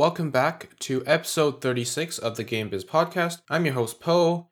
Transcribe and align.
Welcome 0.00 0.30
back 0.30 0.78
to 0.78 1.04
episode 1.06 1.60
36 1.60 2.16
of 2.16 2.38
the 2.38 2.42
Game 2.42 2.70
Biz 2.70 2.86
podcast. 2.86 3.42
I'm 3.50 3.66
your 3.66 3.74
host 3.74 4.00
Poe, 4.00 4.48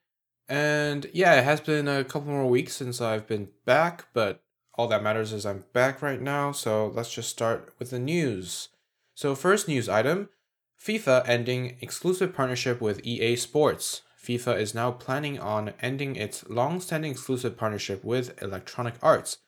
and 0.47 1.07
yeah, 1.15 1.37
it 1.37 1.45
has 1.45 1.63
been 1.63 1.89
a 1.89 2.05
couple 2.05 2.31
more 2.31 2.47
weeks 2.47 2.75
since 2.75 3.01
I've 3.01 3.27
been 3.27 3.49
back, 3.65 4.09
but 4.13 4.43
all 4.75 4.89
that 4.89 5.03
matters 5.03 5.33
is 5.33 5.47
I'm 5.47 5.65
back 5.73 6.03
right 6.03 6.21
now, 6.21 6.53
so 6.53 6.89
let's 6.89 7.11
just 7.11 7.31
start 7.31 7.73
with 7.79 7.89
the 7.89 7.99
news. 7.99 8.69
So, 9.15 9.35
first 9.35 9.69
news 9.69 9.89
item 9.89 10.29
FIFA 10.79 11.27
ending 11.27 11.79
exclusive 11.81 12.35
partnership 12.35 12.83
with 12.83 13.01
EA 13.03 13.35
Sports. 13.37 14.03
FIFA 14.23 14.61
is 14.61 14.75
now 14.75 14.91
planning 14.91 15.39
on 15.39 15.73
ending 15.81 16.15
its 16.15 16.47
long 16.51 16.79
standing 16.79 17.13
exclusive 17.13 17.57
partnership 17.57 18.05
with 18.05 18.43
Electronic 18.43 18.97
Arts. 19.01 19.39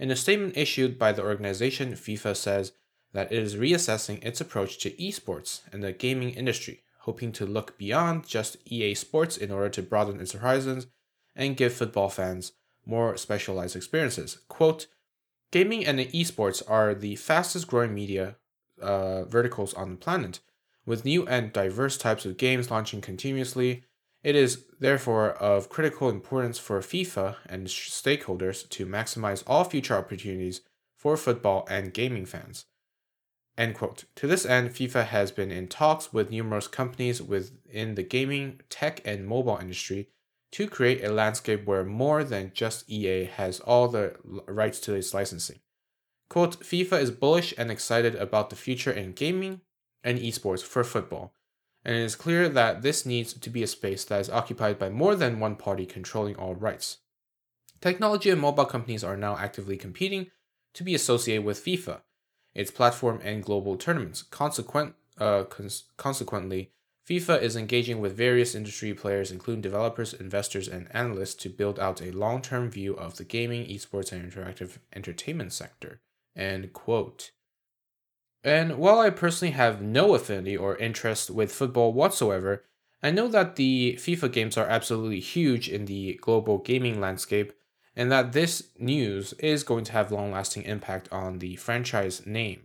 In 0.00 0.10
a 0.10 0.16
statement 0.16 0.56
issued 0.56 0.98
by 0.98 1.12
the 1.12 1.22
organization, 1.22 1.92
FIFA 1.92 2.34
says 2.34 2.72
that 3.14 3.32
it 3.32 3.42
is 3.42 3.56
reassessing 3.56 4.22
its 4.22 4.40
approach 4.40 4.76
to 4.78 4.90
esports 4.90 5.60
and 5.72 5.82
the 5.82 5.92
gaming 5.92 6.30
industry, 6.30 6.82
hoping 7.00 7.32
to 7.32 7.46
look 7.46 7.78
beyond 7.78 8.26
just 8.26 8.56
EA 8.70 8.94
Sports 8.94 9.36
in 9.36 9.50
order 9.50 9.70
to 9.70 9.82
broaden 9.82 10.20
its 10.20 10.32
horizons 10.32 10.88
and 11.34 11.56
give 11.56 11.72
football 11.72 12.10
fans 12.10 12.52
more 12.84 13.16
specialized 13.16 13.76
experiences. 13.76 14.38
Quote, 14.48 14.88
Gaming 15.52 15.86
and 15.86 16.00
esports 16.00 16.62
are 16.68 16.94
the 16.94 17.14
fastest 17.14 17.68
growing 17.68 17.94
media 17.94 18.36
uh, 18.82 19.24
verticals 19.24 19.72
on 19.74 19.92
the 19.92 19.96
planet. 19.96 20.40
With 20.84 21.04
new 21.04 21.24
and 21.26 21.52
diverse 21.52 21.96
types 21.96 22.26
of 22.26 22.36
games 22.36 22.70
launching 22.70 23.00
continuously, 23.00 23.84
it 24.24 24.34
is 24.34 24.64
therefore 24.80 25.30
of 25.30 25.68
critical 25.68 26.08
importance 26.08 26.58
for 26.58 26.80
FIFA 26.80 27.36
and 27.46 27.68
stakeholders 27.68 28.68
to 28.70 28.86
maximize 28.86 29.44
all 29.46 29.62
future 29.62 29.94
opportunities 29.94 30.62
for 30.96 31.16
football 31.16 31.66
and 31.70 31.94
gaming 31.94 32.26
fans. 32.26 32.66
End 33.56 33.74
quote. 33.74 34.04
To 34.16 34.26
this 34.26 34.44
end, 34.44 34.70
FIFA 34.70 35.06
has 35.06 35.30
been 35.30 35.52
in 35.52 35.68
talks 35.68 36.12
with 36.12 36.30
numerous 36.30 36.66
companies 36.66 37.22
within 37.22 37.94
the 37.94 38.02
gaming, 38.02 38.60
tech, 38.68 39.00
and 39.04 39.26
mobile 39.26 39.58
industry 39.58 40.08
to 40.52 40.66
create 40.66 41.04
a 41.04 41.12
landscape 41.12 41.64
where 41.64 41.84
more 41.84 42.24
than 42.24 42.52
just 42.54 42.88
EA 42.90 43.24
has 43.24 43.60
all 43.60 43.88
the 43.88 44.16
rights 44.24 44.80
to 44.80 44.94
its 44.94 45.14
licensing. 45.14 45.60
Quote, 46.28 46.60
FIFA 46.60 47.00
is 47.00 47.10
bullish 47.10 47.54
and 47.56 47.70
excited 47.70 48.16
about 48.16 48.50
the 48.50 48.56
future 48.56 48.90
in 48.90 49.12
gaming 49.12 49.60
and 50.02 50.18
esports 50.18 50.62
for 50.62 50.82
football, 50.82 51.34
and 51.84 51.94
it 51.94 52.02
is 52.02 52.16
clear 52.16 52.48
that 52.48 52.82
this 52.82 53.06
needs 53.06 53.34
to 53.34 53.50
be 53.50 53.62
a 53.62 53.68
space 53.68 54.04
that 54.04 54.20
is 54.20 54.30
occupied 54.30 54.78
by 54.78 54.88
more 54.88 55.14
than 55.14 55.38
one 55.38 55.54
party 55.54 55.86
controlling 55.86 56.34
all 56.36 56.54
rights. 56.54 56.98
Technology 57.80 58.30
and 58.30 58.40
mobile 58.40 58.64
companies 58.64 59.04
are 59.04 59.16
now 59.16 59.36
actively 59.36 59.76
competing 59.76 60.30
to 60.72 60.82
be 60.82 60.94
associated 60.94 61.44
with 61.44 61.64
FIFA 61.64 62.00
its 62.54 62.70
platform 62.70 63.20
and 63.22 63.42
global 63.42 63.76
tournaments. 63.76 64.22
Consequent, 64.22 64.94
uh, 65.18 65.44
cons- 65.44 65.84
consequently, 65.96 66.70
FIFA 67.08 67.42
is 67.42 67.54
engaging 67.54 68.00
with 68.00 68.16
various 68.16 68.54
industry 68.54 68.94
players, 68.94 69.30
including 69.30 69.60
developers, 69.60 70.14
investors, 70.14 70.68
and 70.68 70.88
analysts, 70.94 71.34
to 71.34 71.50
build 71.50 71.78
out 71.78 72.00
a 72.00 72.12
long 72.12 72.40
term 72.40 72.70
view 72.70 72.94
of 72.94 73.16
the 73.16 73.24
gaming, 73.24 73.66
esports, 73.66 74.10
and 74.12 74.30
interactive 74.30 74.78
entertainment 74.94 75.52
sector. 75.52 76.00
End 76.34 76.72
quote. 76.72 77.32
And 78.42 78.76
while 78.78 78.98
I 78.98 79.10
personally 79.10 79.52
have 79.52 79.82
no 79.82 80.14
affinity 80.14 80.56
or 80.56 80.76
interest 80.76 81.30
with 81.30 81.52
football 81.52 81.92
whatsoever, 81.92 82.64
I 83.02 83.10
know 83.10 83.28
that 83.28 83.56
the 83.56 83.96
FIFA 83.98 84.32
games 84.32 84.56
are 84.56 84.66
absolutely 84.66 85.20
huge 85.20 85.68
in 85.68 85.84
the 85.84 86.14
global 86.22 86.58
gaming 86.58 87.00
landscape 87.00 87.52
and 87.96 88.10
that 88.10 88.32
this 88.32 88.70
news 88.78 89.32
is 89.34 89.62
going 89.62 89.84
to 89.84 89.92
have 89.92 90.10
long 90.10 90.32
lasting 90.32 90.64
impact 90.64 91.08
on 91.12 91.38
the 91.38 91.56
franchise 91.56 92.26
name. 92.26 92.62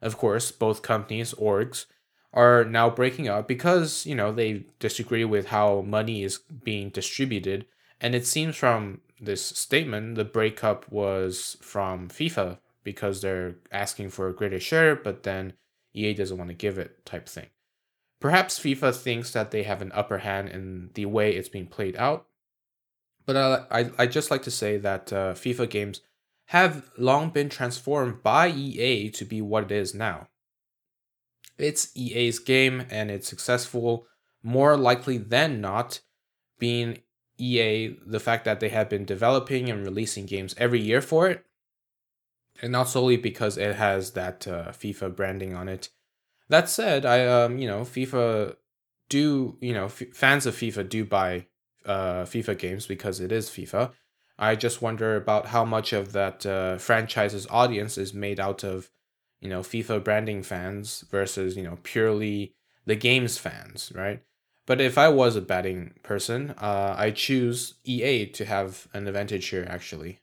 Of 0.00 0.16
course, 0.16 0.52
both 0.52 0.82
companies, 0.82 1.34
orgs, 1.34 1.86
are 2.32 2.64
now 2.64 2.90
breaking 2.90 3.28
up 3.28 3.48
because, 3.48 4.06
you 4.06 4.14
know, 4.14 4.32
they 4.32 4.66
disagree 4.78 5.24
with 5.24 5.46
how 5.46 5.80
money 5.80 6.22
is 6.22 6.38
being 6.62 6.90
distributed. 6.90 7.66
And 8.00 8.14
it 8.14 8.26
seems 8.26 8.54
from 8.54 9.00
this 9.20 9.44
statement, 9.44 10.14
the 10.14 10.24
breakup 10.24 10.90
was 10.90 11.56
from 11.60 12.08
FIFA 12.08 12.58
because 12.84 13.20
they're 13.20 13.56
asking 13.72 14.10
for 14.10 14.28
a 14.28 14.34
greater 14.34 14.60
share, 14.60 14.94
but 14.94 15.24
then 15.24 15.54
EA 15.94 16.14
doesn't 16.14 16.38
want 16.38 16.48
to 16.48 16.54
give 16.54 16.78
it, 16.78 17.04
type 17.04 17.28
thing. 17.28 17.48
Perhaps 18.20 18.58
FIFA 18.58 18.94
thinks 18.94 19.32
that 19.32 19.50
they 19.50 19.64
have 19.64 19.82
an 19.82 19.92
upper 19.92 20.18
hand 20.18 20.48
in 20.48 20.90
the 20.94 21.06
way 21.06 21.34
it's 21.34 21.48
being 21.48 21.66
played 21.66 21.96
out, 21.96 22.27
but 23.28 23.36
uh, 23.36 23.64
I 23.70 23.90
I 23.98 24.06
just 24.06 24.30
like 24.30 24.42
to 24.44 24.50
say 24.50 24.78
that 24.78 25.12
uh, 25.12 25.34
FIFA 25.34 25.68
games 25.68 26.00
have 26.46 26.90
long 26.96 27.28
been 27.28 27.50
transformed 27.50 28.22
by 28.22 28.48
EA 28.48 29.10
to 29.10 29.24
be 29.26 29.42
what 29.42 29.64
it 29.64 29.70
is 29.70 29.94
now. 29.94 30.28
It's 31.58 31.94
EA's 31.94 32.38
game 32.38 32.86
and 32.88 33.10
it's 33.10 33.28
successful 33.28 34.06
more 34.42 34.78
likely 34.78 35.18
than 35.18 35.60
not 35.60 36.00
being 36.58 37.02
EA 37.36 37.98
the 38.06 38.18
fact 38.18 38.46
that 38.46 38.60
they 38.60 38.70
have 38.70 38.88
been 38.88 39.04
developing 39.04 39.68
and 39.68 39.84
releasing 39.84 40.24
games 40.24 40.54
every 40.56 40.80
year 40.80 41.02
for 41.02 41.28
it 41.28 41.44
and 42.62 42.72
not 42.72 42.88
solely 42.88 43.18
because 43.18 43.58
it 43.58 43.76
has 43.76 44.12
that 44.12 44.48
uh, 44.48 44.68
FIFA 44.68 45.14
branding 45.14 45.54
on 45.54 45.68
it. 45.68 45.90
That 46.48 46.70
said, 46.70 47.04
I 47.04 47.26
um 47.26 47.58
you 47.58 47.68
know 47.68 47.82
FIFA 47.82 48.56
do 49.10 49.58
you 49.60 49.74
know 49.74 49.84
f- 49.84 50.14
fans 50.14 50.46
of 50.46 50.54
FIFA 50.54 50.88
do 50.88 51.04
buy 51.04 51.44
uh, 51.88 52.24
FIFA 52.24 52.58
games 52.58 52.86
because 52.86 53.20
it 53.20 53.32
is 53.32 53.48
FIFA. 53.48 53.92
I 54.38 54.54
just 54.54 54.80
wonder 54.80 55.16
about 55.16 55.46
how 55.46 55.64
much 55.64 55.92
of 55.92 56.12
that 56.12 56.46
uh, 56.46 56.78
franchise's 56.78 57.46
audience 57.50 57.98
is 57.98 58.14
made 58.14 58.38
out 58.38 58.62
of, 58.62 58.90
you 59.40 59.48
know, 59.48 59.60
FIFA 59.60 60.04
branding 60.04 60.42
fans 60.42 61.04
versus 61.10 61.56
you 61.56 61.64
know 61.64 61.78
purely 61.82 62.54
the 62.86 62.94
games 62.94 63.38
fans, 63.38 63.90
right? 63.94 64.22
But 64.66 64.80
if 64.80 64.98
I 64.98 65.08
was 65.08 65.34
a 65.34 65.40
betting 65.40 65.94
person, 66.02 66.50
uh, 66.58 66.94
I 66.96 67.10
choose 67.10 67.74
EA 67.84 68.26
to 68.26 68.44
have 68.44 68.86
an 68.92 69.08
advantage 69.08 69.48
here. 69.48 69.66
Actually, 69.68 70.20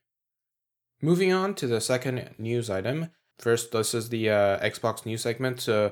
moving 1.02 1.34
on 1.34 1.56
to 1.56 1.68
the 1.68 1.82
second 1.82 2.36
news 2.38 2.70
item. 2.70 3.10
First, 3.38 3.72
this 3.72 3.94
is 3.94 4.10
the 4.10 4.30
uh, 4.30 4.60
Xbox 4.60 5.06
news 5.06 5.22
segment. 5.22 5.68
Uh, 5.68 5.92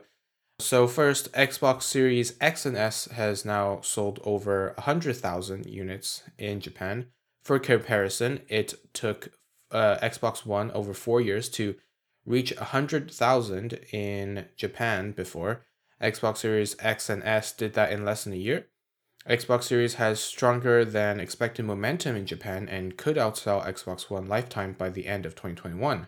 so 0.63 0.87
first, 0.87 1.31
Xbox 1.33 1.83
Series 1.83 2.35
X 2.39 2.65
and 2.65 2.77
S 2.77 3.05
has 3.11 3.43
now 3.45 3.81
sold 3.81 4.19
over 4.23 4.73
100,000 4.77 5.65
units 5.65 6.23
in 6.37 6.59
Japan. 6.59 7.07
For 7.43 7.59
comparison, 7.59 8.41
it 8.47 8.73
took 8.93 9.33
uh, 9.71 9.97
Xbox 10.01 10.45
One 10.45 10.71
over 10.71 10.93
4 10.93 11.21
years 11.21 11.49
to 11.49 11.75
reach 12.25 12.55
100,000 12.55 13.73
in 13.91 14.45
Japan 14.55 15.11
before. 15.11 15.65
Xbox 16.01 16.37
Series 16.37 16.75
X 16.79 17.09
and 17.09 17.23
S 17.23 17.51
did 17.51 17.73
that 17.73 17.91
in 17.91 18.05
less 18.05 18.23
than 18.23 18.33
a 18.33 18.37
year. 18.37 18.67
Xbox 19.29 19.63
Series 19.63 19.95
has 19.95 20.19
stronger 20.19 20.83
than 20.83 21.19
expected 21.19 21.65
momentum 21.65 22.15
in 22.15 22.25
Japan 22.25 22.67
and 22.67 22.97
could 22.97 23.17
outsell 23.17 23.65
Xbox 23.65 24.09
One 24.09 24.27
lifetime 24.27 24.73
by 24.77 24.89
the 24.89 25.07
end 25.07 25.25
of 25.25 25.33
2021, 25.33 26.07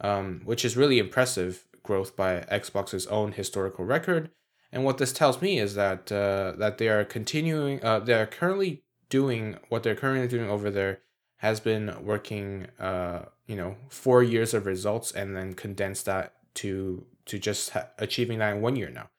um, 0.00 0.42
which 0.44 0.64
is 0.64 0.76
really 0.76 0.98
impressive 0.98 1.66
growth 1.82 2.16
by 2.16 2.40
Xbox's 2.50 3.06
own 3.06 3.32
historical 3.32 3.84
record. 3.84 4.30
And 4.70 4.84
what 4.84 4.98
this 4.98 5.12
tells 5.12 5.42
me 5.42 5.58
is 5.58 5.74
that 5.74 6.10
uh, 6.10 6.52
that 6.58 6.78
they 6.78 6.88
are 6.88 7.04
continuing. 7.04 7.84
Uh, 7.84 7.98
they 7.98 8.14
are 8.14 8.26
currently 8.26 8.82
doing 9.10 9.56
what 9.68 9.82
they're 9.82 9.94
currently 9.94 10.28
doing 10.28 10.48
over 10.48 10.70
there 10.70 11.00
has 11.36 11.60
been 11.60 11.94
working. 12.02 12.68
Uh, 12.78 13.26
you 13.46 13.56
know, 13.56 13.76
four 13.88 14.22
years 14.22 14.54
of 14.54 14.64
results 14.64 15.12
and 15.12 15.36
then 15.36 15.52
condense 15.52 16.02
that 16.04 16.32
to 16.54 17.04
to 17.26 17.38
just 17.38 17.70
ha- 17.70 17.88
achieving 17.98 18.38
that 18.38 18.56
in 18.56 18.62
one 18.62 18.76
year 18.76 18.88
now. 18.88 19.10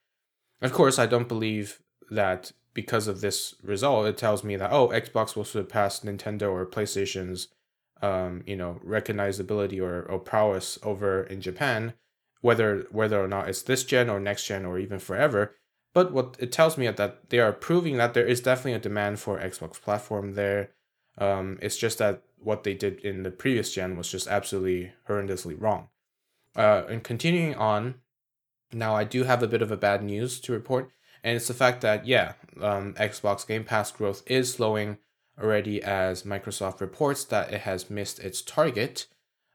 Of 0.60 0.72
course, 0.72 0.98
I 0.98 1.06
don't 1.06 1.28
believe 1.28 1.80
that 2.10 2.52
because 2.72 3.06
of 3.06 3.20
this 3.20 3.54
result, 3.62 4.06
it 4.06 4.16
tells 4.16 4.42
me 4.42 4.56
that 4.56 4.72
oh, 4.72 4.88
Xbox 4.88 5.36
will 5.36 5.44
surpass 5.44 6.00
Nintendo 6.00 6.50
or 6.50 6.66
PlayStation's, 6.66 7.48
um, 8.02 8.42
you 8.44 8.56
know, 8.56 8.80
recognizability 8.84 9.80
or, 9.80 10.02
or 10.02 10.18
prowess 10.18 10.78
over 10.82 11.22
in 11.22 11.40
Japan 11.40 11.94
whether 12.44 12.86
whether 12.90 13.18
or 13.18 13.26
not 13.26 13.48
it's 13.48 13.62
this 13.62 13.84
gen 13.84 14.10
or 14.10 14.20
next 14.20 14.44
gen 14.44 14.66
or 14.66 14.78
even 14.78 14.98
forever. 14.98 15.56
But 15.94 16.12
what 16.12 16.36
it 16.38 16.52
tells 16.52 16.76
me 16.76 16.86
is 16.86 16.96
that 16.96 17.30
they 17.30 17.38
are 17.38 17.54
proving 17.54 17.96
that 17.96 18.12
there 18.12 18.26
is 18.26 18.42
definitely 18.42 18.74
a 18.74 18.78
demand 18.80 19.18
for 19.18 19.38
Xbox 19.38 19.80
platform 19.80 20.34
there. 20.34 20.72
Um, 21.16 21.58
it's 21.62 21.78
just 21.78 21.96
that 21.98 22.22
what 22.36 22.64
they 22.64 22.74
did 22.74 23.00
in 23.00 23.22
the 23.22 23.30
previous 23.30 23.72
gen 23.72 23.96
was 23.96 24.10
just 24.10 24.26
absolutely 24.26 24.92
horrendously 25.08 25.58
wrong. 25.58 25.88
Uh, 26.54 26.82
and 26.86 27.02
continuing 27.02 27.54
on, 27.54 27.94
now 28.74 28.94
I 28.94 29.04
do 29.04 29.24
have 29.24 29.42
a 29.42 29.48
bit 29.48 29.62
of 29.62 29.70
a 29.70 29.76
bad 29.78 30.04
news 30.04 30.38
to 30.40 30.52
report, 30.52 30.90
and 31.22 31.36
it's 31.36 31.48
the 31.48 31.54
fact 31.54 31.80
that 31.80 32.06
yeah, 32.06 32.34
um, 32.60 32.92
Xbox 32.98 33.46
Game 33.46 33.64
Pass 33.64 33.90
growth 33.90 34.22
is 34.26 34.52
slowing 34.52 34.98
already 35.40 35.82
as 35.82 36.24
Microsoft 36.24 36.82
reports 36.82 37.24
that 37.24 37.54
it 37.54 37.62
has 37.62 37.88
missed 37.88 38.18
its 38.18 38.42
target. 38.42 39.06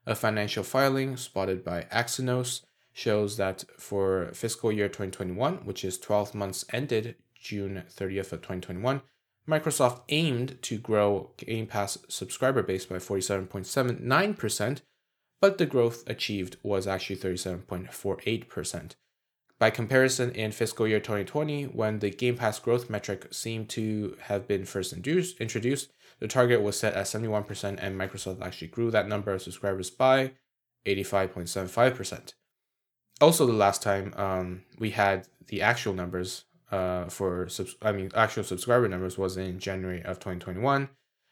A 0.08 0.16
financial 0.16 0.64
filing 0.64 1.18
spotted 1.18 1.64
by 1.64 1.84
Axios 1.92 2.62
shows 3.00 3.38
that 3.38 3.64
for 3.78 4.30
fiscal 4.34 4.72
year 4.72 4.90
2021, 4.90 5.60
which 5.66 5.86
is 5.86 5.98
12 5.98 6.36
months 6.36 6.66
ended 6.74 7.16
June 7.34 7.84
30th 7.90 8.34
of 8.34 8.42
2021, 8.42 9.02
Microsoft 9.48 10.02
aimed 10.10 10.62
to 10.62 10.78
grow 10.78 11.32
Game 11.38 11.66
Pass 11.66 11.98
subscriber 12.10 12.62
base 12.62 12.86
by 12.86 12.98
47.79%, 12.98 14.82
but 15.42 15.58
the 15.58 15.66
growth 15.66 16.04
achieved 16.08 16.58
was 16.62 16.86
actually 16.86 17.16
37.48%. 17.16 18.92
By 19.58 19.70
comparison, 19.70 20.32
in 20.32 20.52
fiscal 20.52 20.88
year 20.88 21.00
2020, 21.00 21.66
when 21.66 22.00
the 22.00 22.10
Game 22.10 22.36
Pass 22.36 22.60
growth 22.60 22.90
metric 22.90 23.28
seemed 23.32 23.70
to 23.70 24.18
have 24.24 24.48
been 24.48 24.66
first 24.66 24.94
induced, 24.94 25.40
introduced, 25.40 25.92
the 26.20 26.28
target 26.28 26.62
was 26.62 26.78
set 26.78 26.94
at 26.94 27.06
71%, 27.06 27.78
and 27.82 28.00
Microsoft 28.00 28.42
actually 28.42 28.68
grew 28.68 28.92
that 28.92 29.08
number 29.08 29.32
of 29.32 29.42
subscribers 29.42 29.90
by 29.90 30.34
85.75%. 30.86 32.34
Also, 33.22 33.46
the 33.46 33.54
last 33.54 33.82
time 33.82 34.14
um, 34.16 34.64
we 34.78 34.92
had 34.92 35.28
the 35.48 35.62
actual 35.62 35.94
numbers 35.94 36.46
uh, 36.72 37.06
for, 37.06 37.50
subs- 37.50 37.76
I 37.82 37.92
mean, 37.92 38.12
actual 38.16 38.44
subscriber 38.44 38.88
numbers 38.88 39.18
was 39.18 39.38
in 39.38 39.60
January 39.60 40.02
of 40.04 40.20
2021 40.20 40.90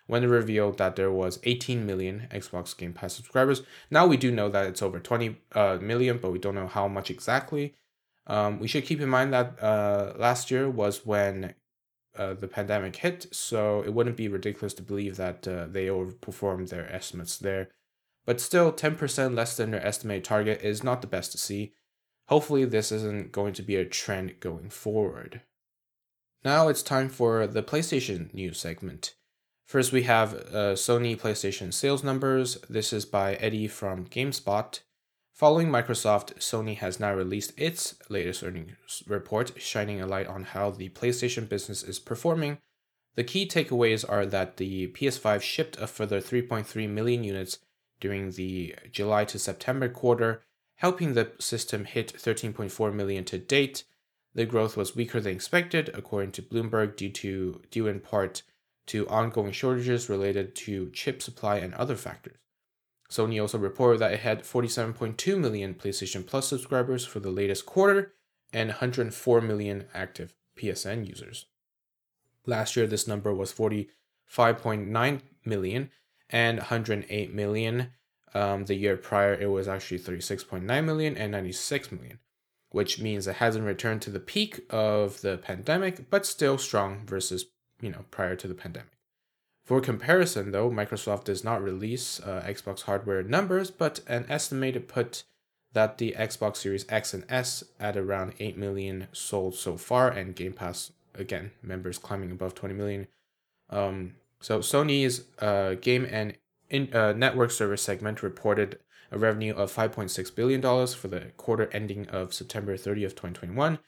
when 0.07 0.23
it 0.23 0.27
revealed 0.27 0.77
that 0.77 0.95
there 0.95 1.11
was 1.11 1.39
18 1.43 1.85
million 1.85 2.27
Xbox 2.31 2.75
Game 2.75 2.93
Pass 2.93 3.13
subscribers. 3.13 3.61
Now 3.91 4.07
we 4.07 4.17
do 4.17 4.31
know 4.31 4.49
that 4.49 4.65
it's 4.65 4.81
over 4.81 4.99
20 4.99 5.37
uh, 5.51 5.77
million, 5.81 6.17
but 6.17 6.31
we 6.31 6.39
don't 6.39 6.55
know 6.55 6.67
how 6.67 6.87
much 6.87 7.11
exactly. 7.11 7.75
Um, 8.25 8.59
we 8.59 8.67
should 8.67 8.85
keep 8.85 8.99
in 8.99 9.09
mind 9.09 9.33
that 9.33 9.61
uh, 9.61 10.13
last 10.17 10.49
year 10.49 10.69
was 10.69 11.05
when 11.05 11.53
uh, 12.17 12.33
the 12.33 12.47
pandemic 12.47 12.95
hit, 12.95 13.27
so 13.31 13.81
it 13.81 13.93
wouldn't 13.93 14.17
be 14.17 14.27
ridiculous 14.27 14.73
to 14.75 14.81
believe 14.81 15.17
that 15.17 15.47
uh, 15.47 15.67
they 15.67 15.87
overperformed 15.87 16.69
their 16.69 16.91
estimates 16.91 17.37
there. 17.37 17.69
But 18.25 18.41
still, 18.41 18.73
10% 18.73 19.35
less 19.35 19.55
than 19.55 19.71
their 19.71 19.85
estimated 19.85 20.25
target 20.25 20.61
is 20.61 20.83
not 20.83 21.01
the 21.01 21.07
best 21.07 21.31
to 21.33 21.37
see. 21.37 21.73
Hopefully, 22.27 22.65
this 22.65 22.91
isn't 22.91 23.31
going 23.31 23.53
to 23.53 23.61
be 23.61 23.75
a 23.75 23.85
trend 23.85 24.39
going 24.39 24.69
forward. 24.69 25.41
Now 26.43 26.67
it's 26.67 26.83
time 26.83 27.09
for 27.09 27.47
the 27.47 27.63
PlayStation 27.63 28.33
news 28.33 28.59
segment. 28.59 29.15
First, 29.65 29.91
we 29.91 30.03
have 30.03 30.33
uh, 30.33 30.75
Sony 30.75 31.19
PlayStation 31.19 31.73
sales 31.73 32.03
numbers. 32.03 32.57
This 32.69 32.93
is 32.93 33.05
by 33.05 33.35
Eddie 33.35 33.67
from 33.67 34.05
GameSpot. 34.05 34.79
Following 35.33 35.67
Microsoft, 35.67 36.35
Sony 36.39 36.77
has 36.77 36.99
now 36.99 37.13
released 37.13 37.53
its 37.57 37.95
latest 38.09 38.43
earnings 38.43 39.03
report, 39.07 39.61
shining 39.61 40.01
a 40.01 40.07
light 40.07 40.25
on 40.25 40.43
how 40.43 40.71
the 40.71 40.89
PlayStation 40.89 41.47
business 41.47 41.83
is 41.83 41.99
performing. 41.99 42.57
The 43.15 43.23
key 43.23 43.47
takeaways 43.47 44.05
are 44.07 44.25
that 44.25 44.57
the 44.57 44.87
PS5 44.87 45.41
shipped 45.41 45.77
a 45.77 45.87
further 45.87 46.21
3.3 46.21 46.89
million 46.89 47.23
units 47.23 47.59
during 47.99 48.31
the 48.31 48.75
July 48.91 49.25
to 49.25 49.37
September 49.37 49.89
quarter, 49.89 50.43
helping 50.77 51.13
the 51.13 51.31
system 51.39 51.85
hit 51.85 52.13
13.4 52.13 52.93
million 52.93 53.23
to 53.25 53.37
date. 53.37 53.83
The 54.33 54.45
growth 54.45 54.77
was 54.77 54.95
weaker 54.95 55.19
than 55.19 55.33
expected, 55.33 55.89
according 55.93 56.31
to 56.33 56.41
Bloomberg, 56.41 56.95
due 56.95 57.09
to 57.09 57.61
due 57.69 57.87
in 57.87 57.99
part 57.99 58.43
to 58.87 59.07
ongoing 59.09 59.51
shortages 59.51 60.09
related 60.09 60.55
to 60.55 60.89
chip 60.91 61.21
supply 61.21 61.57
and 61.57 61.73
other 61.73 61.95
factors. 61.95 62.37
Sony 63.09 63.41
also 63.41 63.57
reported 63.57 63.99
that 63.99 64.13
it 64.13 64.19
had 64.19 64.43
47.2 64.43 65.39
million 65.39 65.73
PlayStation 65.73 66.25
Plus 66.25 66.47
subscribers 66.47 67.05
for 67.05 67.19
the 67.19 67.31
latest 67.31 67.65
quarter 67.65 68.13
and 68.51 68.69
104 68.69 69.41
million 69.41 69.85
active 69.93 70.33
PSN 70.57 71.07
users. 71.07 71.45
Last 72.45 72.75
year, 72.75 72.87
this 72.87 73.07
number 73.07 73.33
was 73.33 73.53
45.9 73.53 75.21
million 75.45 75.89
and 76.29 76.57
108 76.57 77.33
million. 77.33 77.91
Um, 78.37 78.65
the 78.65 78.75
year 78.75 78.97
prior, 78.97 79.33
it 79.33 79.49
was 79.49 79.67
actually 79.67 79.97
36.9 79.97 80.85
million 80.85 81.17
and 81.17 81.31
96 81.31 81.91
million, 81.91 82.19
which 82.69 83.01
means 83.01 83.25
it 83.25 83.37
hasn't 83.37 83.65
returned 83.65 84.03
to 84.03 84.11
the 84.11 84.19
peak 84.19 84.59
of 84.69 85.21
the 85.21 85.39
pandemic, 85.39 86.11
but 86.11 86.23
still 86.23 86.59
strong 86.59 87.03
versus 87.07 87.47
you 87.81 87.89
know 87.89 88.05
prior 88.11 88.35
to 88.35 88.47
the 88.47 88.53
pandemic. 88.53 88.91
For 89.65 89.81
comparison, 89.81 90.51
though, 90.51 90.69
Microsoft 90.69 91.23
does 91.23 91.43
not 91.43 91.63
release 91.63 92.19
uh, 92.19 92.43
Xbox 92.47 92.83
hardware 92.83 93.23
numbers, 93.23 93.71
but 93.71 94.01
an 94.07 94.27
estimated 94.29 94.87
put 94.87 95.23
that 95.73 95.97
the 95.97 96.13
Xbox 96.15 96.57
Series 96.57 96.85
X 96.89 97.15
and 97.15 97.25
S 97.27 97.63
at 97.79 97.97
around 97.97 98.33
8 98.39 98.55
million 98.55 99.07
sold 99.13 99.55
so 99.55 99.77
far, 99.77 100.09
and 100.09 100.35
Game 100.35 100.53
Pass, 100.53 100.91
again, 101.15 101.53
members 101.63 101.97
climbing 101.97 102.29
above 102.29 102.53
20 102.53 102.75
million. 102.75 103.07
Um, 103.71 104.13
so 104.39 104.59
Sony's 104.59 105.23
uh, 105.39 105.73
game 105.81 106.07
and 106.09 106.35
in, 106.69 106.93
uh, 106.93 107.13
network 107.13 107.51
service 107.51 107.81
segment 107.81 108.23
reported 108.23 108.79
a 109.11 109.17
revenue 109.17 109.53
of 109.53 109.73
$5.6 109.73 110.35
billion 110.35 110.61
for 110.61 111.07
the 111.07 111.31
quarter 111.37 111.69
ending 111.71 112.07
of 112.09 112.33
September 112.33 112.75
30th, 112.75 113.15
2021, 113.15 113.79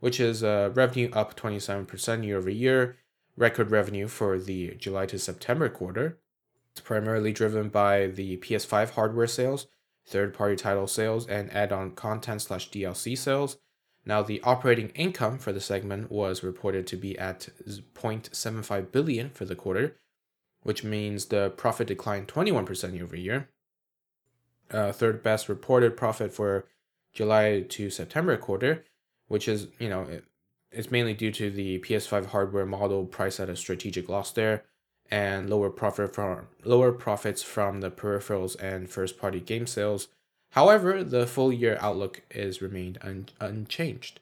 which 0.00 0.20
is 0.20 0.44
uh, 0.44 0.70
revenue 0.74 1.10
up 1.12 1.36
27% 1.36 2.24
year 2.24 2.38
over 2.38 2.50
year 2.50 2.96
record 3.38 3.70
revenue 3.70 4.08
for 4.08 4.38
the 4.38 4.74
July 4.78 5.06
to 5.06 5.18
September 5.18 5.68
quarter. 5.68 6.18
It's 6.72 6.80
primarily 6.80 7.32
driven 7.32 7.68
by 7.68 8.06
the 8.06 8.36
PS5 8.38 8.90
hardware 8.90 9.26
sales, 9.26 9.68
third 10.06 10.34
party 10.34 10.56
title 10.56 10.86
sales, 10.86 11.26
and 11.26 11.52
add 11.52 11.72
on 11.72 11.92
content 11.92 12.42
slash 12.42 12.70
DLC 12.70 13.16
sales. 13.16 13.58
Now, 14.04 14.22
the 14.22 14.40
operating 14.42 14.88
income 14.90 15.38
for 15.38 15.52
the 15.52 15.60
segment 15.60 16.10
was 16.10 16.42
reported 16.42 16.86
to 16.88 16.96
be 16.96 17.18
at 17.18 17.48
0.75 17.68 18.90
billion 18.90 19.30
for 19.30 19.44
the 19.44 19.56
quarter, 19.56 19.96
which 20.62 20.84
means 20.84 21.26
the 21.26 21.50
profit 21.50 21.88
declined 21.88 22.28
21% 22.28 22.94
year 22.94 23.04
over 23.04 23.16
year. 23.16 23.48
Uh, 24.70 24.92
third 24.92 25.22
best 25.22 25.48
reported 25.48 25.96
profit 25.96 26.32
for 26.32 26.66
July 27.12 27.64
to 27.68 27.90
September 27.90 28.36
quarter, 28.36 28.84
which 29.28 29.48
is, 29.48 29.68
you 29.78 29.88
know, 29.88 30.06
it's 30.70 30.90
mainly 30.90 31.14
due 31.14 31.32
to 31.32 31.50
the 31.50 31.78
PS5 31.80 32.26
hardware 32.26 32.66
model 32.66 33.06
priced 33.06 33.40
at 33.40 33.48
a 33.48 33.56
strategic 33.56 34.08
loss 34.08 34.30
there 34.32 34.64
and 35.10 35.48
lower 35.48 35.70
profit 35.70 36.14
from 36.14 36.48
lower 36.64 36.92
profits 36.92 37.42
from 37.42 37.80
the 37.80 37.90
peripherals 37.90 38.60
and 38.60 38.90
first 38.90 39.18
party 39.18 39.40
game 39.40 39.66
sales. 39.66 40.08
However, 40.52 41.02
the 41.02 41.26
full 41.26 41.52
year 41.52 41.78
outlook 41.80 42.22
is 42.30 42.62
remained 42.62 42.98
un- 43.02 43.28
unchanged. 43.40 44.20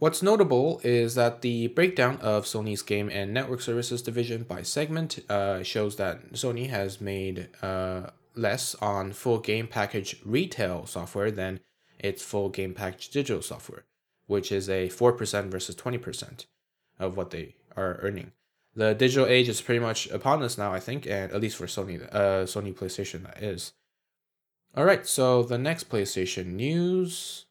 What's 0.00 0.22
notable 0.22 0.80
is 0.82 1.14
that 1.14 1.42
the 1.42 1.68
breakdown 1.68 2.18
of 2.22 2.46
Sony's 2.46 2.82
game 2.82 3.08
and 3.10 3.32
network 3.32 3.60
services 3.60 4.02
division 4.02 4.42
by 4.42 4.62
segment 4.62 5.18
uh, 5.28 5.62
shows 5.62 5.96
that 5.96 6.32
Sony 6.32 6.68
has 6.70 7.00
made 7.00 7.48
uh, 7.62 8.08
less 8.34 8.74
on 8.76 9.12
full 9.12 9.38
game 9.38 9.68
package 9.68 10.16
retail 10.24 10.86
software 10.86 11.30
than 11.30 11.60
its 11.98 12.22
full 12.22 12.48
game 12.48 12.74
package 12.74 13.10
digital 13.10 13.42
software 13.42 13.84
which 14.30 14.52
is 14.52 14.70
a 14.70 14.88
4% 14.88 15.50
versus 15.50 15.74
20% 15.74 16.46
of 17.00 17.16
what 17.16 17.30
they 17.30 17.56
are 17.76 17.98
earning. 18.00 18.30
The 18.76 18.94
digital 18.94 19.26
age 19.26 19.48
is 19.48 19.60
pretty 19.60 19.80
much 19.80 20.08
upon 20.10 20.40
us 20.44 20.56
now, 20.56 20.72
I 20.72 20.78
think, 20.78 21.04
and 21.04 21.32
at 21.32 21.40
least 21.40 21.56
for 21.56 21.66
Sony, 21.66 22.00
uh, 22.14 22.44
Sony 22.44 22.72
PlayStation, 22.72 23.24
that 23.24 23.42
is. 23.42 23.72
All 24.76 24.84
right, 24.84 25.04
so 25.04 25.42
the 25.42 25.58
next 25.58 25.90
PlayStation 25.90 26.52
news. 26.54 27.46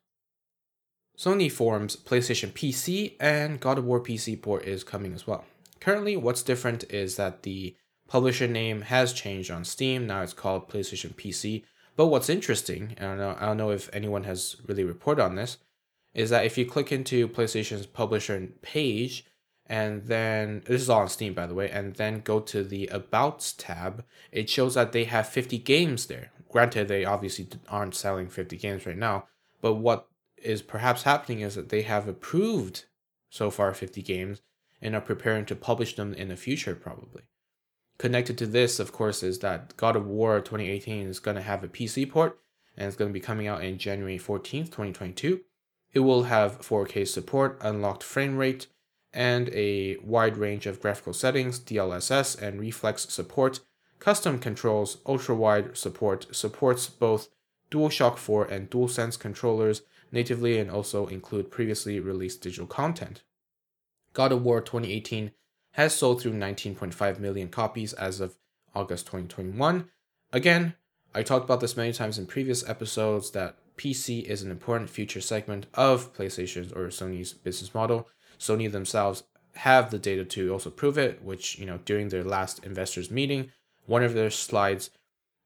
Sony 1.20 1.52
forms 1.52 1.98
PlayStation 1.98 2.50
PC 2.54 3.16
and 3.20 3.60
God 3.60 3.78
of 3.78 3.84
War 3.84 4.00
PC 4.00 4.42
port 4.42 4.64
is 4.64 4.86
coming 4.86 5.14
as 5.14 5.28
well. 5.28 5.44
Currently, 5.82 6.16
what's 6.16 6.42
different 6.42 6.86
is 6.90 7.18
that 7.18 7.44
the 7.44 7.76
publisher 8.08 8.48
name 8.48 8.84
has 8.84 9.12
changed 9.12 9.52
on 9.52 9.66
Steam. 9.66 10.08
Now 10.08 10.22
it's 10.22 10.32
called 10.32 10.70
PlayStation 10.70 11.14
PC. 11.14 11.66
But 11.98 12.08
what's 12.08 12.30
interesting, 12.30 12.96
I 12.98 13.02
don't 13.02 13.18
know, 13.18 13.36
I 13.38 13.48
don't 13.48 13.58
know 13.58 13.72
if 13.72 13.90
anyone 13.92 14.24
has 14.24 14.56
really 14.66 14.86
reported 14.86 15.22
on 15.22 15.36
this, 15.36 15.58
is 16.14 16.30
that 16.30 16.46
if 16.46 16.58
you 16.58 16.66
click 16.66 16.90
into 16.90 17.28
PlayStation's 17.28 17.86
publisher 17.86 18.48
page, 18.62 19.26
and 19.66 20.04
then 20.06 20.64
this 20.68 20.82
is 20.82 20.90
all 20.90 21.02
on 21.02 21.10
Steam 21.10 21.34
by 21.34 21.48
the 21.48 21.54
way, 21.54 21.70
and 21.70 21.96
then 21.96 22.22
go 22.22 22.40
to 22.40 22.64
the 22.64 22.88
About 22.88 23.56
tab, 23.58 24.06
it 24.32 24.50
shows 24.50 24.76
that 24.76 24.94
they 24.94 25.04
have 25.04 25.28
50 25.28 25.58
games 25.58 26.06
there. 26.06 26.32
Granted, 26.48 26.88
they 26.88 27.04
obviously 27.04 27.50
aren't 27.68 27.94
selling 27.94 28.30
50 28.30 28.56
games 28.56 28.86
right 28.86 28.98
now, 28.98 29.26
but 29.62 29.74
what 29.74 30.09
is 30.44 30.62
perhaps 30.62 31.04
happening 31.04 31.42
is 31.42 31.56
that 31.56 31.70
they 31.70 31.84
have 31.84 32.08
approved 32.08 32.86
so 33.30 33.52
far 33.52 33.74
50 33.74 34.02
games 34.02 34.42
and 34.82 34.96
are 34.96 35.02
preparing 35.02 35.46
to 35.46 35.56
publish 35.56 35.96
them 35.96 36.14
in 36.14 36.30
the 36.30 36.36
future, 36.36 36.76
probably. 36.76 37.24
Connected 37.98 38.38
to 38.38 38.48
this, 38.48 38.80
of 38.80 38.92
course, 38.92 39.24
is 39.24 39.40
that 39.40 39.76
God 39.76 39.96
of 39.96 40.08
War 40.08 40.40
2018 40.40 41.08
is 41.08 41.20
going 41.20 41.36
to 41.36 41.42
have 41.42 41.64
a 41.64 41.68
PC 41.68 42.10
port 42.10 42.40
and 42.78 42.88
it's 42.88 42.96
going 42.96 43.10
to 43.10 43.14
be 43.14 43.20
coming 43.20 43.48
out 43.48 43.64
in 43.64 43.78
January 43.78 44.18
14th, 44.18 44.68
2022. 44.68 45.42
It 45.92 46.00
will 46.00 46.24
have 46.24 46.62
4K 46.62 47.08
support, 47.08 47.58
unlocked 47.62 48.04
frame 48.04 48.38
rate, 48.38 48.68
and 49.14 49.50
a 49.50 49.98
wide 49.98 50.38
range 50.38 50.66
of 50.66 50.80
graphical 50.80 51.14
settings, 51.14 51.60
DLSS 51.60 52.42
and 52.42 52.60
reflex 52.60 53.10
support, 53.10 53.60
custom 54.00 54.40
controls, 54.40 55.00
ultra 55.06 55.36
wide 55.36 55.76
support, 55.76 56.34
supports 56.34 56.88
both 56.88 57.28
DualShock 57.72 58.18
4 58.18 58.46
and 58.46 58.70
DualSense 58.70 59.20
controllers 59.20 59.82
natively 60.12 60.60
and 60.60 60.70
also 60.70 61.08
include 61.08 61.52
previously 61.52 62.00
released 62.00 62.42
digital 62.42 62.68
content. 62.68 63.24
God 64.14 64.32
of 64.32 64.44
War 64.44 64.62
2018 64.62 65.32
has 65.74 65.96
sold 65.96 66.22
through 66.22 66.34
19.5 66.34 67.20
million 67.20 67.50
copies 67.50 67.94
as 67.94 68.20
of 68.20 68.36
August 68.76 69.06
2021. 69.06 69.90
Again, 70.32 70.76
I 71.14 71.24
talked 71.24 71.46
about 71.46 71.60
this 71.60 71.78
many 71.78 71.94
times 71.94 72.18
in 72.18 72.26
previous 72.26 72.68
episodes 72.68 73.32
that 73.32 73.58
PC 73.78 74.24
is 74.24 74.44
an 74.44 74.52
important 74.52 74.90
future 74.90 75.22
segment 75.22 75.66
of 75.74 76.14
PlayStation's 76.14 76.72
or 76.72 76.88
Sony's 76.88 77.34
business 77.34 77.74
model. 77.74 78.08
Sony 78.38 78.72
themselves 78.72 79.24
have 79.56 79.90
the 79.90 80.00
data 80.00 80.24
to 80.26 80.52
also 80.52 80.70
prove 80.70 80.98
it, 80.98 81.24
which, 81.24 81.58
you 81.58 81.66
know, 81.66 81.80
during 81.86 82.10
their 82.10 82.24
last 82.24 82.64
investors 82.66 83.10
meeting, 83.10 83.52
one 83.86 84.04
of 84.04 84.14
their 84.14 84.30
slides 84.30 84.92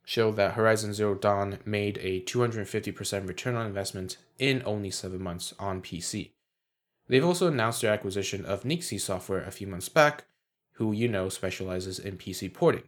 show 0.05 0.31
that 0.31 0.53
Horizon 0.53 0.93
Zero 0.93 1.15
Dawn 1.15 1.59
made 1.65 1.97
a 2.01 2.21
250% 2.21 3.27
return 3.27 3.55
on 3.55 3.65
investment 3.65 4.17
in 4.37 4.61
only 4.65 4.91
seven 4.91 5.21
months 5.21 5.53
on 5.57 5.81
PC. 5.81 6.31
They've 7.07 7.25
also 7.25 7.47
announced 7.47 7.81
their 7.81 7.93
acquisition 7.93 8.45
of 8.45 8.63
Nixxes 8.63 9.01
Software 9.01 9.43
a 9.43 9.51
few 9.51 9.67
months 9.67 9.89
back, 9.89 10.25
who 10.73 10.91
you 10.91 11.07
know 11.07 11.29
specializes 11.29 11.99
in 11.99 12.17
PC 12.17 12.53
porting. 12.53 12.83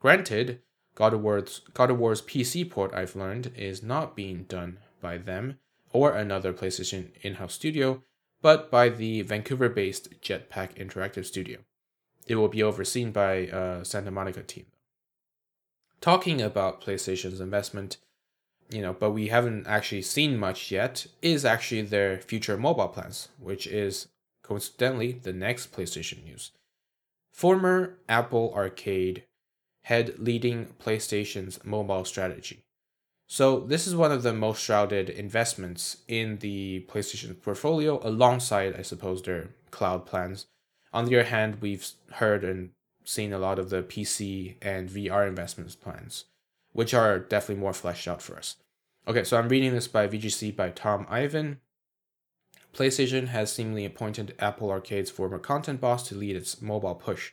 Granted, 0.00 0.60
God 0.94 1.14
of, 1.14 1.20
War's, 1.22 1.60
God 1.72 1.90
of 1.90 1.98
War's 1.98 2.22
PC 2.22 2.68
port, 2.68 2.92
I've 2.94 3.16
learned, 3.16 3.52
is 3.56 3.82
not 3.82 4.16
being 4.16 4.44
done 4.44 4.78
by 5.00 5.18
them 5.18 5.58
or 5.92 6.12
another 6.12 6.52
PlayStation 6.52 7.10
in 7.22 7.34
house 7.34 7.54
studio, 7.54 8.02
but 8.42 8.70
by 8.70 8.88
the 8.88 9.22
Vancouver 9.22 9.68
based 9.68 10.20
Jetpack 10.20 10.76
Interactive 10.76 11.26
Studio. 11.26 11.58
It 12.26 12.36
will 12.36 12.48
be 12.48 12.62
overseen 12.62 13.12
by 13.12 13.32
a 13.32 13.84
Santa 13.84 14.10
Monica 14.10 14.42
team. 14.42 14.66
Talking 16.00 16.40
about 16.40 16.80
PlayStation's 16.80 17.40
investment, 17.40 17.98
you 18.70 18.80
know, 18.80 18.94
but 18.94 19.10
we 19.10 19.28
haven't 19.28 19.66
actually 19.66 20.02
seen 20.02 20.38
much 20.38 20.70
yet, 20.70 21.06
is 21.20 21.44
actually 21.44 21.82
their 21.82 22.18
future 22.18 22.56
mobile 22.56 22.88
plans, 22.88 23.28
which 23.38 23.66
is 23.66 24.08
coincidentally 24.42 25.12
the 25.12 25.32
next 25.32 25.72
PlayStation 25.72 26.24
news. 26.24 26.52
Former 27.32 27.98
Apple 28.08 28.52
Arcade 28.54 29.24
head 29.84 30.14
leading 30.18 30.66
PlayStation's 30.82 31.62
mobile 31.64 32.04
strategy. 32.04 32.60
So, 33.28 33.60
this 33.60 33.86
is 33.86 33.94
one 33.94 34.10
of 34.10 34.22
the 34.22 34.32
most 34.32 34.60
shrouded 34.60 35.08
investments 35.08 35.98
in 36.08 36.38
the 36.38 36.84
PlayStation 36.88 37.40
portfolio, 37.40 38.00
alongside, 38.02 38.74
I 38.76 38.82
suppose, 38.82 39.22
their 39.22 39.50
cloud 39.70 40.04
plans. 40.04 40.46
On 40.92 41.04
the 41.04 41.16
other 41.16 41.28
hand, 41.28 41.60
we've 41.60 41.88
heard 42.14 42.42
and 42.42 42.70
seen 43.10 43.32
a 43.32 43.38
lot 43.38 43.58
of 43.58 43.70
the 43.70 43.82
PC 43.82 44.54
and 44.62 44.88
VR 44.88 45.26
investments 45.26 45.74
plans, 45.74 46.26
which 46.72 46.94
are 46.94 47.18
definitely 47.18 47.60
more 47.60 47.72
fleshed 47.72 48.06
out 48.06 48.22
for 48.22 48.36
us. 48.36 48.56
Okay, 49.08 49.24
so 49.24 49.36
I'm 49.36 49.48
reading 49.48 49.74
this 49.74 49.88
by 49.88 50.06
VGC 50.06 50.54
by 50.54 50.70
Tom 50.70 51.06
Ivan. 51.10 51.58
PlayStation 52.72 53.28
has 53.28 53.52
seemingly 53.52 53.84
appointed 53.84 54.36
Apple 54.38 54.70
Arcade's 54.70 55.10
former 55.10 55.38
content 55.38 55.80
boss 55.80 56.08
to 56.08 56.14
lead 56.14 56.36
its 56.36 56.62
mobile 56.62 56.94
push. 56.94 57.32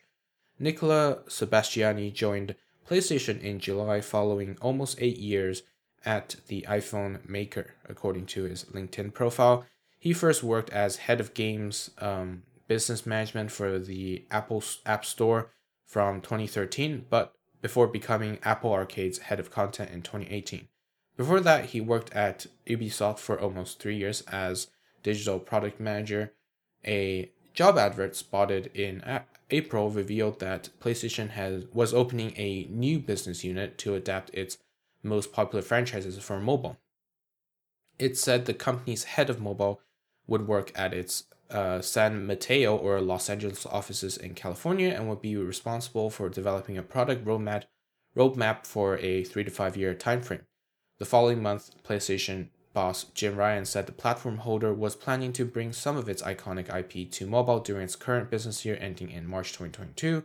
Nicola 0.57 1.19
Sebastiani 1.27 2.11
joined 2.11 2.55
PlayStation 2.89 3.39
in 3.39 3.59
July 3.59 4.01
following 4.01 4.57
almost 4.61 4.97
eight 4.99 5.17
years 5.17 5.61
at 6.03 6.37
the 6.47 6.65
iPhone 6.67 7.27
maker, 7.29 7.75
according 7.87 8.25
to 8.27 8.45
his 8.45 8.63
LinkedIn 8.65 9.13
profile. 9.13 9.65
He 9.99 10.13
first 10.13 10.41
worked 10.41 10.71
as 10.71 10.97
head 10.97 11.19
of 11.19 11.35
games 11.35 11.91
um, 11.99 12.43
business 12.67 13.05
management 13.05 13.51
for 13.51 13.77
the 13.77 14.25
Apple 14.31 14.63
App 14.85 15.05
Store 15.05 15.51
from 15.87 16.21
2013, 16.21 17.05
but 17.09 17.33
before 17.61 17.87
becoming 17.87 18.37
Apple 18.43 18.71
Arcade's 18.71 19.19
head 19.19 19.39
of 19.39 19.49
content 19.49 19.89
in 19.89 20.03
2018. 20.03 20.67
Before 21.15 21.39
that, 21.39 21.67
he 21.67 21.81
worked 21.81 22.13
at 22.13 22.45
Ubisoft 22.67 23.17
for 23.17 23.39
almost 23.39 23.79
three 23.79 23.95
years 23.95 24.21
as 24.27 24.67
digital 25.01 25.39
product 25.39 25.79
manager. 25.79 26.33
A 26.85 27.31
job 27.53 27.77
advert 27.77 28.15
spotted 28.15 28.69
in 28.75 29.01
April 29.49 29.89
revealed 29.89 30.39
that 30.39 30.69
PlayStation 30.79 31.29
has 31.29 31.65
was 31.73 31.93
opening 31.93 32.33
a 32.35 32.67
new 32.69 32.99
business 32.99 33.43
unit 33.43 33.77
to 33.79 33.95
adapt 33.95 34.29
its 34.33 34.59
most 35.01 35.31
popular 35.31 35.63
franchises 35.63 36.19
for 36.19 36.39
mobile. 36.39 36.77
It 37.97 38.17
said 38.17 38.45
the 38.45 38.53
company's 38.53 39.05
head 39.05 39.29
of 39.29 39.41
mobile 39.41 39.81
would 40.27 40.47
work 40.47 40.71
at 40.75 40.93
its 40.93 41.23
uh, 41.49 41.81
San 41.81 42.25
Mateo 42.25 42.75
or 42.75 42.99
Los 43.01 43.29
Angeles 43.29 43.65
offices 43.65 44.17
in 44.17 44.33
California 44.33 44.89
and 44.89 45.07
would 45.07 45.21
be 45.21 45.35
responsible 45.35 46.09
for 46.09 46.29
developing 46.29 46.77
a 46.77 46.83
product 46.83 47.25
roadmap 47.25 47.63
roadmap 48.15 48.65
for 48.65 48.97
a 48.97 49.23
three 49.23 49.43
to 49.43 49.51
five 49.51 49.77
year 49.77 49.93
timeframe. 49.93 50.41
The 50.99 51.05
following 51.05 51.41
month, 51.41 51.71
PlayStation 51.83 52.49
boss 52.73 53.05
Jim 53.13 53.35
Ryan 53.35 53.65
said 53.65 53.85
the 53.85 53.91
platform 53.91 54.37
holder 54.37 54.73
was 54.73 54.95
planning 54.95 55.33
to 55.33 55.45
bring 55.45 55.73
some 55.73 55.97
of 55.97 56.09
its 56.09 56.21
iconic 56.23 56.73
IP 56.73 57.11
to 57.11 57.27
mobile 57.27 57.59
during 57.59 57.83
its 57.83 57.95
current 57.95 58.29
business 58.29 58.65
year 58.65 58.77
ending 58.79 59.09
in 59.11 59.27
March 59.27 59.49
2022. 59.49 60.23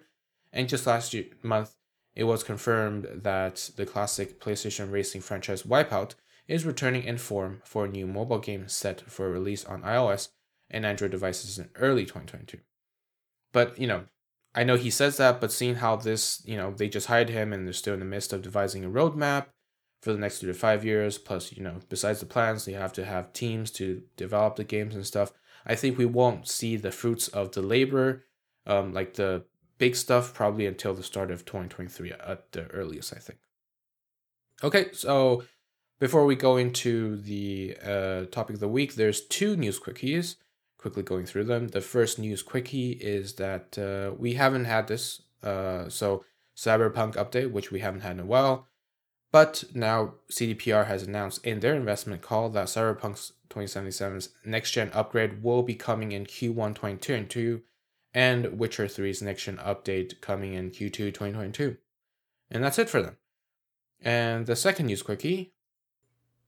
And 0.52 0.68
just 0.68 0.86
last 0.86 1.14
year, 1.14 1.26
month, 1.42 1.74
it 2.14 2.24
was 2.24 2.44
confirmed 2.44 3.08
that 3.22 3.70
the 3.76 3.86
classic 3.86 4.40
PlayStation 4.40 4.90
racing 4.90 5.22
franchise 5.22 5.62
Wipeout 5.62 6.14
is 6.46 6.66
returning 6.66 7.04
in 7.04 7.16
form 7.16 7.62
for 7.64 7.84
a 7.84 7.88
new 7.88 8.06
mobile 8.06 8.38
game 8.38 8.68
set 8.68 9.00
for 9.02 9.30
release 9.30 9.64
on 9.64 9.82
iOS 9.82 10.28
and 10.72 10.84
Android 10.86 11.10
devices 11.10 11.58
in 11.58 11.68
early 11.76 12.04
2022. 12.04 12.58
But, 13.52 13.78
you 13.78 13.86
know, 13.86 14.04
I 14.54 14.64
know 14.64 14.76
he 14.76 14.90
says 14.90 15.18
that, 15.18 15.40
but 15.40 15.52
seeing 15.52 15.76
how 15.76 15.96
this, 15.96 16.42
you 16.44 16.56
know, 16.56 16.72
they 16.72 16.88
just 16.88 17.06
hired 17.06 17.28
him 17.28 17.52
and 17.52 17.66
they're 17.66 17.72
still 17.72 17.94
in 17.94 18.00
the 18.00 18.06
midst 18.06 18.32
of 18.32 18.42
devising 18.42 18.84
a 18.84 18.90
roadmap 18.90 19.46
for 20.00 20.12
the 20.12 20.18
next 20.18 20.38
three 20.38 20.48
to 20.48 20.54
five 20.54 20.84
years, 20.84 21.16
plus, 21.16 21.52
you 21.52 21.62
know, 21.62 21.78
besides 21.88 22.20
the 22.20 22.26
plans, 22.26 22.64
they 22.64 22.72
have 22.72 22.92
to 22.94 23.04
have 23.04 23.32
teams 23.32 23.70
to 23.70 24.02
develop 24.16 24.56
the 24.56 24.64
games 24.64 24.94
and 24.94 25.06
stuff. 25.06 25.32
I 25.64 25.76
think 25.76 25.96
we 25.96 26.06
won't 26.06 26.48
see 26.48 26.76
the 26.76 26.90
fruits 26.90 27.28
of 27.28 27.52
the 27.52 27.62
labor, 27.62 28.24
um, 28.66 28.92
like 28.92 29.14
the 29.14 29.44
big 29.78 29.94
stuff 29.94 30.34
probably 30.34 30.66
until 30.66 30.92
the 30.92 31.04
start 31.04 31.30
of 31.30 31.44
2023 31.44 32.12
at 32.12 32.50
the 32.52 32.66
earliest, 32.68 33.14
I 33.14 33.20
think. 33.20 33.38
Okay, 34.64 34.92
so 34.92 35.44
before 36.00 36.24
we 36.24 36.34
go 36.34 36.56
into 36.56 37.16
the 37.16 37.76
uh, 37.84 38.24
topic 38.26 38.54
of 38.54 38.60
the 38.60 38.68
week, 38.68 38.96
there's 38.96 39.20
two 39.20 39.56
news 39.56 39.78
quickies. 39.78 40.36
Quickly 40.82 41.04
going 41.04 41.26
through 41.26 41.44
them. 41.44 41.68
The 41.68 41.80
first 41.80 42.18
news 42.18 42.42
quickie 42.42 42.92
is 42.92 43.34
that 43.34 43.78
uh, 43.78 44.14
we 44.18 44.34
haven't 44.34 44.64
had 44.64 44.88
this, 44.88 45.22
uh, 45.42 45.88
so 45.88 46.24
Cyberpunk 46.56 47.14
update, 47.14 47.52
which 47.52 47.70
we 47.70 47.78
haven't 47.78 48.00
had 48.00 48.12
in 48.12 48.20
a 48.20 48.26
while. 48.26 48.66
But 49.30 49.64
now 49.74 50.14
CDPR 50.30 50.88
has 50.88 51.04
announced 51.04 51.46
in 51.46 51.60
their 51.60 51.74
investment 51.74 52.20
call 52.20 52.50
that 52.50 52.66
Cyberpunk 52.66 53.30
2077's 53.48 54.30
next 54.44 54.72
gen 54.72 54.90
upgrade 54.92 55.42
will 55.42 55.62
be 55.62 55.76
coming 55.76 56.10
in 56.10 56.26
Q1 56.26 56.74
2022 56.74 57.62
and 58.12 58.58
Witcher 58.58 58.86
3's 58.86 59.22
next 59.22 59.44
gen 59.44 59.58
update 59.58 60.20
coming 60.20 60.52
in 60.52 60.70
Q2 60.70 60.92
2022. 60.92 61.76
And 62.50 62.62
that's 62.62 62.78
it 62.78 62.90
for 62.90 63.00
them. 63.00 63.16
And 64.00 64.46
the 64.46 64.56
second 64.56 64.86
news 64.86 65.02
quickie 65.02 65.54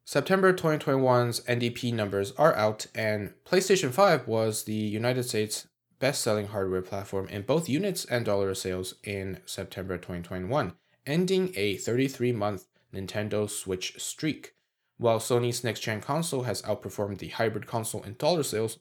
September 0.06 0.52
2021's 0.52 1.40
NPD 1.40 1.94
numbers 1.94 2.32
are 2.32 2.54
out, 2.56 2.86
and 2.94 3.32
PlayStation 3.46 3.90
5 3.90 4.28
was 4.28 4.64
the 4.64 4.74
United 4.74 5.22
States 5.22 5.66
best 5.98 6.20
selling 6.20 6.48
hardware 6.48 6.82
platform 6.82 7.26
in 7.28 7.40
both 7.40 7.70
units 7.70 8.04
and 8.04 8.24
dollar 8.24 8.54
sales 8.54 8.94
in 9.02 9.40
September 9.46 9.96
2021, 9.96 10.74
ending 11.06 11.52
a 11.56 11.76
33 11.76 12.32
month 12.32 12.66
Nintendo 12.92 13.48
Switch 13.48 13.98
streak. 13.98 14.54
While 14.98 15.20
Sony's 15.20 15.64
next 15.64 15.80
gen 15.80 16.02
console 16.02 16.42
has 16.42 16.60
outperformed 16.62 17.18
the 17.18 17.28
hybrid 17.28 17.66
console 17.66 18.02
in 18.02 18.14
dollar 18.18 18.42
sales, 18.42 18.78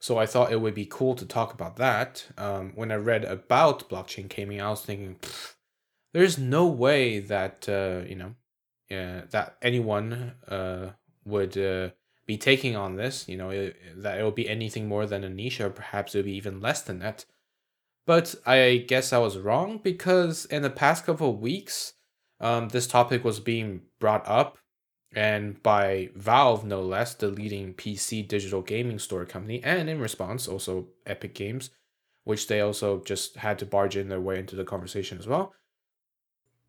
So 0.00 0.18
I 0.18 0.26
thought 0.26 0.52
it 0.52 0.60
would 0.60 0.74
be 0.74 0.86
cool 0.86 1.14
to 1.14 1.24
talk 1.24 1.52
about 1.52 1.76
that. 1.76 2.26
Um, 2.36 2.72
when 2.74 2.90
I 2.90 2.96
read 2.96 3.24
about 3.24 3.88
blockchain 3.88 4.28
gaming, 4.28 4.60
I 4.60 4.70
was 4.70 4.82
thinking, 4.82 5.16
there's 6.12 6.38
no 6.38 6.66
way 6.66 7.20
that 7.20 7.68
uh, 7.68 8.06
you 8.08 8.16
know, 8.16 8.34
that 8.88 9.56
anyone 9.62 10.32
uh, 10.48 10.90
would 11.24 11.56
uh, 11.56 11.90
be 12.26 12.36
taking 12.36 12.74
on 12.74 12.96
this. 12.96 13.28
You 13.28 13.36
know, 13.36 13.50
it, 13.50 13.76
that 14.02 14.18
it 14.18 14.22
will 14.22 14.30
be 14.32 14.48
anything 14.48 14.88
more 14.88 15.06
than 15.06 15.22
a 15.22 15.28
niche, 15.28 15.60
or 15.60 15.70
perhaps 15.70 16.14
it 16.14 16.18
will 16.18 16.24
be 16.24 16.36
even 16.36 16.60
less 16.60 16.82
than 16.82 16.98
that. 16.98 17.24
But 18.06 18.34
I 18.46 18.84
guess 18.88 19.12
I 19.12 19.18
was 19.18 19.38
wrong 19.38 19.80
because 19.82 20.46
in 20.46 20.62
the 20.62 20.70
past 20.70 21.04
couple 21.04 21.30
of 21.30 21.40
weeks, 21.40 21.92
um, 22.40 22.70
this 22.70 22.86
topic 22.86 23.22
was 23.22 23.38
being 23.38 23.82
brought 24.00 24.26
up, 24.26 24.58
and 25.14 25.62
by 25.62 26.10
Valve, 26.14 26.64
no 26.64 26.82
less, 26.82 27.14
the 27.14 27.28
leading 27.28 27.74
PC 27.74 28.26
digital 28.26 28.62
gaming 28.62 28.98
store 28.98 29.24
company, 29.24 29.62
and 29.64 29.88
in 29.88 30.00
response, 30.00 30.46
also 30.46 30.88
Epic 31.06 31.34
Games, 31.34 31.70
which 32.24 32.46
they 32.46 32.60
also 32.60 33.02
just 33.04 33.36
had 33.36 33.58
to 33.58 33.66
barge 33.66 33.96
in 33.96 34.08
their 34.08 34.20
way 34.20 34.38
into 34.38 34.56
the 34.56 34.64
conversation 34.64 35.18
as 35.18 35.26
well. 35.26 35.54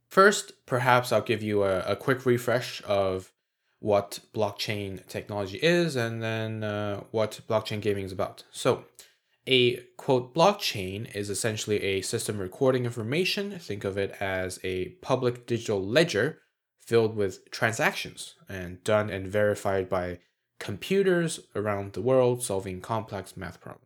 First, 0.10 0.65
perhaps 0.65 1.12
I'll 1.12 1.22
give 1.22 1.43
you 1.43 1.63
a, 1.63 1.81
a 1.81 1.96
quick 1.96 2.25
refresh 2.25 2.81
of 2.88 3.31
what 3.79 4.19
blockchain 4.34 5.05
technology 5.08 5.60
is 5.62 5.96
and 5.96 6.22
then 6.22 6.63
uh, 6.63 7.03
what 7.12 7.41
blockchain 7.48 7.81
gaming 7.81 8.05
is 8.05 8.12
about. 8.12 8.43
So, 8.51 8.86
a 9.48 9.77
quote 9.98 10.34
blockchain 10.34 11.13
is 11.15 11.29
essentially 11.29 11.81
a 11.81 12.01
system 12.01 12.39
recording 12.39 12.86
information. 12.86 13.58
Think 13.60 13.84
of 13.84 13.98
it 13.98 14.15
as 14.19 14.60
a 14.63 14.89
public 15.01 15.48
digital 15.48 15.84
ledger 15.84 16.39
filled 16.89 17.15
with 17.15 17.51
transactions 17.51 18.34
and 18.50 18.84
done 18.84 19.12
and 19.12 19.27
verified 19.27 19.88
by 19.88 20.17
computers 20.60 21.39
around 21.55 21.93
the 21.93 22.01
world 22.01 22.41
solving 22.41 22.81
complex 22.81 23.38
math 23.38 23.62
problems. 23.62 23.86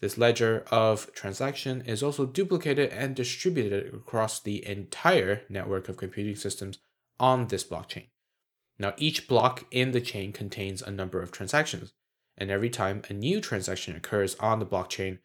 This 0.00 0.16
ledger 0.16 0.64
of 0.70 1.12
transaction 1.12 1.82
is 1.82 2.04
also 2.04 2.26
duplicated 2.26 2.90
and 2.90 3.16
distributed 3.16 3.92
across 3.92 4.38
the 4.38 4.64
entire 4.64 5.42
network 5.48 5.88
of 5.88 5.96
computing 5.96 6.36
systems 6.36 6.78
on 7.18 7.48
this 7.48 7.64
blockchain. 7.64 8.06
Now, 8.78 8.94
each 8.96 9.26
block 9.26 9.66
in 9.72 9.90
the 9.90 10.00
chain 10.00 10.32
contains 10.32 10.80
a 10.80 10.92
number 10.92 11.20
of 11.20 11.32
transactions 11.32 11.92
and 12.38 12.48
every 12.48 12.70
time 12.70 13.02
a 13.08 13.12
new 13.12 13.40
transaction 13.40 13.96
occurs 13.96 14.36
on 14.36 14.60
the 14.60 14.66
blockchain, 14.66 15.18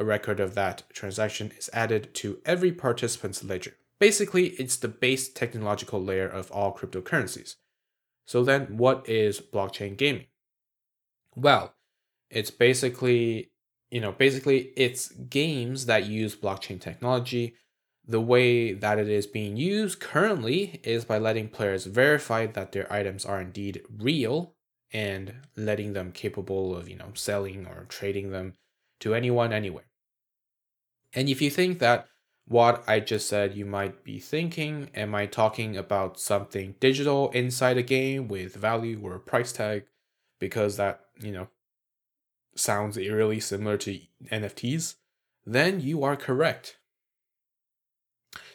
a 0.00 0.04
record 0.06 0.40
of 0.40 0.54
that 0.54 0.84
transaction 0.94 1.52
is 1.58 1.68
added 1.74 2.14
to 2.14 2.40
every 2.46 2.72
participant's 2.72 3.44
ledger. 3.44 3.76
Basically, 3.98 4.48
it's 4.48 4.76
the 4.76 4.88
base 4.88 5.28
technological 5.28 6.02
layer 6.02 6.28
of 6.28 6.50
all 6.50 6.76
cryptocurrencies. 6.76 7.56
So 8.26 8.44
then 8.44 8.76
what 8.76 9.08
is 9.08 9.40
blockchain 9.40 9.96
gaming? 9.96 10.26
Well, 11.34 11.74
it's 12.30 12.50
basically, 12.50 13.52
you 13.90 14.00
know, 14.00 14.12
basically 14.12 14.72
it's 14.76 15.08
games 15.08 15.86
that 15.86 16.06
use 16.06 16.34
blockchain 16.34 16.80
technology. 16.80 17.54
The 18.06 18.20
way 18.20 18.72
that 18.72 18.98
it 18.98 19.08
is 19.08 19.26
being 19.26 19.56
used 19.56 20.00
currently 20.00 20.80
is 20.82 21.04
by 21.04 21.18
letting 21.18 21.48
players 21.48 21.86
verify 21.86 22.46
that 22.46 22.72
their 22.72 22.92
items 22.92 23.24
are 23.24 23.40
indeed 23.40 23.82
real 23.98 24.56
and 24.92 25.34
letting 25.56 25.92
them 25.92 26.12
capable 26.12 26.76
of 26.76 26.88
you 26.88 26.96
know 26.96 27.10
selling 27.14 27.66
or 27.66 27.86
trading 27.88 28.30
them 28.30 28.54
to 29.00 29.14
anyone 29.14 29.52
anywhere 29.52 29.84
and 31.12 31.28
if 31.28 31.42
you 31.42 31.50
think 31.50 31.78
that 31.78 32.06
what 32.48 32.84
i 32.88 33.00
just 33.00 33.28
said 33.28 33.56
you 33.56 33.64
might 33.64 34.04
be 34.04 34.18
thinking. 34.18 34.88
Am 34.94 35.14
i 35.14 35.26
talking 35.26 35.76
about 35.76 36.20
something 36.20 36.74
digital 36.80 37.30
inside 37.30 37.76
a 37.76 37.82
game 37.82 38.28
with 38.28 38.54
value 38.54 39.00
or 39.02 39.14
a 39.14 39.20
price 39.20 39.52
tag? 39.52 39.84
Because 40.38 40.76
that 40.76 41.00
you 41.20 41.32
know 41.32 41.48
sounds 42.54 42.96
eerily 42.96 43.40
similar 43.40 43.76
to 43.76 44.00
nfts 44.30 44.94
then 45.44 45.80
you 45.80 46.02
are 46.02 46.16
correct. 46.16 46.78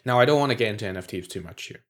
Now 0.04 0.18
i 0.18 0.24
don't 0.24 0.40
want 0.40 0.50
to 0.50 0.56
get 0.56 0.68
into 0.68 0.84
nfts 0.86 1.28
too 1.28 1.42
much 1.42 1.64
here. 1.64 1.84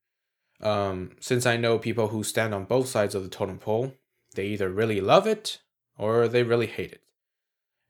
Um, 0.60 1.12
since 1.20 1.46
i 1.46 1.56
know 1.56 1.78
people 1.78 2.08
who 2.08 2.24
stand 2.24 2.54
on 2.54 2.64
both 2.64 2.88
sides 2.88 3.14
of 3.14 3.22
the 3.22 3.28
totem 3.28 3.58
pole 3.58 3.94
they 4.34 4.46
either 4.46 4.70
really 4.70 5.00
love 5.00 5.26
it 5.26 5.60
or 5.98 6.26
they 6.26 6.42
really 6.42 6.66
hate 6.66 6.92
it. 6.92 7.01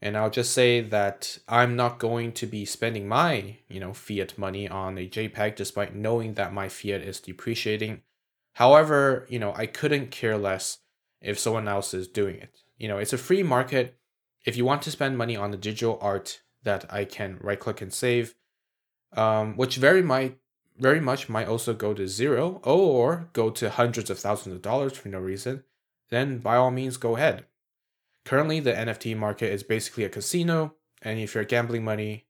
And 0.02 0.16
I'll 0.16 0.30
just 0.30 0.52
say 0.52 0.80
that 0.80 1.38
I'm 1.48 1.76
not 1.76 2.00
going 2.00 2.32
to 2.32 2.46
be 2.46 2.64
spending 2.64 3.06
my, 3.06 3.58
you 3.68 3.78
know, 3.78 3.92
fiat 3.92 4.36
money 4.36 4.68
on 4.68 4.98
a 4.98 5.08
JPEG 5.08 5.54
despite 5.54 5.94
knowing 5.94 6.34
that 6.34 6.52
my 6.52 6.68
fiat 6.68 7.02
is 7.02 7.20
depreciating. 7.20 8.02
However, 8.54 9.26
you 9.30 9.38
know, 9.38 9.54
I 9.54 9.66
couldn't 9.66 10.10
care 10.10 10.36
less 10.36 10.78
if 11.20 11.38
someone 11.38 11.68
else 11.68 11.94
is 11.94 12.08
doing 12.08 12.36
it. 12.36 12.58
You 12.76 12.88
know, 12.88 12.98
it's 12.98 13.12
a 13.12 13.18
free 13.18 13.44
market. 13.44 13.96
If 14.44 14.56
you 14.56 14.64
want 14.64 14.82
to 14.82 14.90
spend 14.90 15.16
money 15.16 15.36
on 15.36 15.52
the 15.52 15.56
digital 15.56 15.98
art 16.02 16.42
that 16.64 16.84
I 16.92 17.04
can 17.04 17.38
right 17.40 17.60
click 17.60 17.80
and 17.80 17.92
save, 17.92 18.34
um, 19.12 19.56
which 19.56 19.76
very 19.76 20.02
might 20.02 20.38
very 20.78 21.00
much 21.00 21.28
might 21.28 21.46
also 21.46 21.74
go 21.74 21.94
to 21.94 22.08
zero 22.08 22.60
or 22.64 23.28
go 23.34 23.50
to 23.50 23.70
hundreds 23.70 24.10
of 24.10 24.18
thousands 24.18 24.56
of 24.56 24.62
dollars 24.62 24.94
for 24.94 25.08
no 25.08 25.18
reason 25.18 25.62
then 26.12 26.38
by 26.38 26.56
all 26.56 26.70
means 26.70 26.98
go 26.98 27.16
ahead. 27.16 27.46
Currently, 28.24 28.60
the 28.60 28.72
NFT 28.72 29.16
market 29.16 29.52
is 29.52 29.62
basically 29.62 30.04
a 30.04 30.08
casino, 30.08 30.74
and 31.02 31.18
if 31.18 31.34
you're 31.34 31.44
gambling 31.44 31.84
money, 31.84 32.26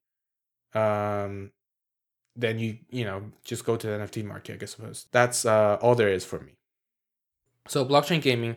um, 0.75 1.53
then 2.35 2.59
you 2.59 2.79
you 2.91 3.05
know 3.05 3.33
just 3.45 3.65
go 3.65 3.77
to 3.77 3.87
the 3.87 3.93
NFT 3.99 4.25
market. 4.25 4.63
I 4.63 4.67
suppose 4.67 5.07
that's 5.13 5.45
uh, 5.45 5.79
all 5.81 5.95
there 5.95 6.09
is 6.09 6.25
for 6.25 6.41
me. 6.41 6.57
So 7.69 7.85
blockchain 7.85 8.23
gaming 8.23 8.57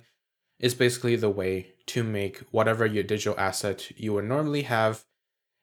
is 0.59 0.73
basically 0.73 1.15
the 1.15 1.29
way 1.29 1.73
to 1.87 2.03
make 2.03 2.39
whatever 2.51 2.85
your 2.85 3.03
digital 3.03 3.37
asset 3.39 3.91
you 3.99 4.13
would 4.13 4.25
normally 4.25 4.63
have 4.63 5.05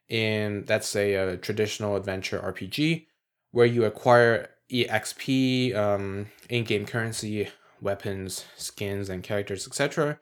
in 0.09 0.65
let's 0.69 0.87
say 0.87 1.15
a 1.15 1.37
traditional 1.37 1.97
adventure 1.97 2.39
RPG, 2.39 3.07
where 3.51 3.67
you 3.67 3.85
acquire 3.85 4.51
EXP, 4.71 5.75
um, 5.75 6.27
in-game 6.49 6.87
currency, 6.87 7.49
weapons, 7.81 8.45
skins, 8.57 9.09
and 9.09 9.23
characters, 9.23 9.67
etc., 9.67 10.21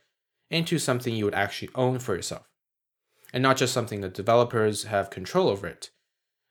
into 0.51 0.79
something 0.79 1.15
you 1.15 1.25
would 1.25 1.35
actually 1.35 1.71
own 1.75 1.99
for 1.99 2.15
yourself. 2.15 2.49
And 3.33 3.43
not 3.43 3.57
just 3.57 3.73
something 3.73 4.01
that 4.01 4.15
developers 4.15 4.85
have 4.85 5.11
control 5.11 5.49
over 5.49 5.67
it. 5.67 5.91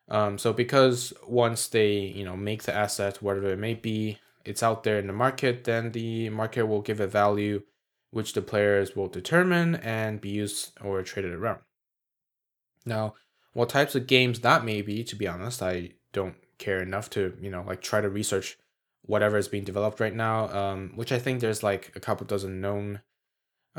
Um, 0.10 0.38
so 0.38 0.54
because 0.54 1.14
once 1.28 1.68
they, 1.68 1.94
you 1.98 2.24
know, 2.24 2.38
make 2.38 2.64
the 2.64 2.74
asset, 2.74 3.22
whatever 3.22 3.50
it 3.50 3.60
may 3.60 3.74
be, 3.74 4.20
it's 4.46 4.64
out 4.64 4.84
there 4.84 4.98
in 4.98 5.08
the 5.08 5.14
market, 5.14 5.66
then 5.66 5.92
the 5.92 6.30
market 6.30 6.66
will 6.66 6.82
give 6.82 7.00
a 7.00 7.08
value 7.08 7.62
which 8.12 8.34
the 8.34 8.42
players 8.42 8.96
will 8.96 9.08
determine 9.08 9.76
and 9.76 10.22
be 10.22 10.30
used 10.30 10.72
or 10.82 11.04
traded 11.04 11.34
around. 11.34 11.60
Now, 12.86 13.14
what 13.54 13.70
types 13.70 13.94
of 13.94 14.08
games 14.08 14.40
that 14.40 14.64
may 14.66 14.82
be, 14.82 15.04
to 15.04 15.16
be 15.16 15.28
honest, 15.28 15.62
I 15.62 15.92
don't 16.14 16.36
care 16.58 16.82
enough 16.82 17.10
to, 17.12 17.36
you 17.40 17.52
know, 17.52 17.64
like 17.68 17.82
try 17.82 18.02
to 18.02 18.10
research 18.10 18.58
whatever 19.04 19.38
is 19.38 19.48
being 19.48 19.64
developed 19.64 20.00
right 20.00 20.16
now, 20.16 20.50
um, 20.50 20.92
which 20.96 21.12
I 21.12 21.20
think 21.20 21.40
there's 21.40 21.64
like 21.64 21.92
a 21.96 22.00
couple 22.00 22.26
dozen 22.26 22.62
known. 22.62 23.02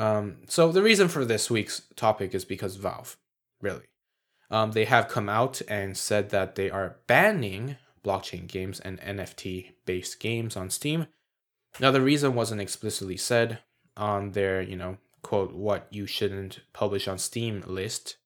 Um, 0.00 0.38
so 0.48 0.72
the 0.72 0.82
reason 0.82 1.08
for 1.08 1.26
this 1.26 1.50
week's 1.50 1.82
topic 1.94 2.34
is 2.34 2.46
because 2.46 2.76
Valve, 2.76 3.18
really. 3.60 3.84
Um, 4.50 4.72
they 4.72 4.86
have 4.86 5.08
come 5.08 5.28
out 5.28 5.60
and 5.68 5.94
said 5.94 6.30
that 6.30 6.54
they 6.54 6.70
are 6.70 6.96
banning 7.06 7.76
blockchain 8.02 8.46
games 8.46 8.80
and 8.80 8.98
NFT 9.00 9.72
based 9.84 10.18
games 10.18 10.56
on 10.56 10.70
Steam. 10.70 11.06
Now 11.78 11.90
the 11.90 12.00
reason 12.00 12.34
wasn't 12.34 12.62
explicitly 12.62 13.18
said 13.18 13.58
on 13.94 14.32
their, 14.32 14.62
you 14.62 14.74
know, 14.74 14.96
quote, 15.22 15.52
what 15.52 15.86
you 15.90 16.06
shouldn't 16.06 16.60
publish 16.72 17.06
on 17.06 17.18
Steam 17.18 17.62
list. 17.66 18.16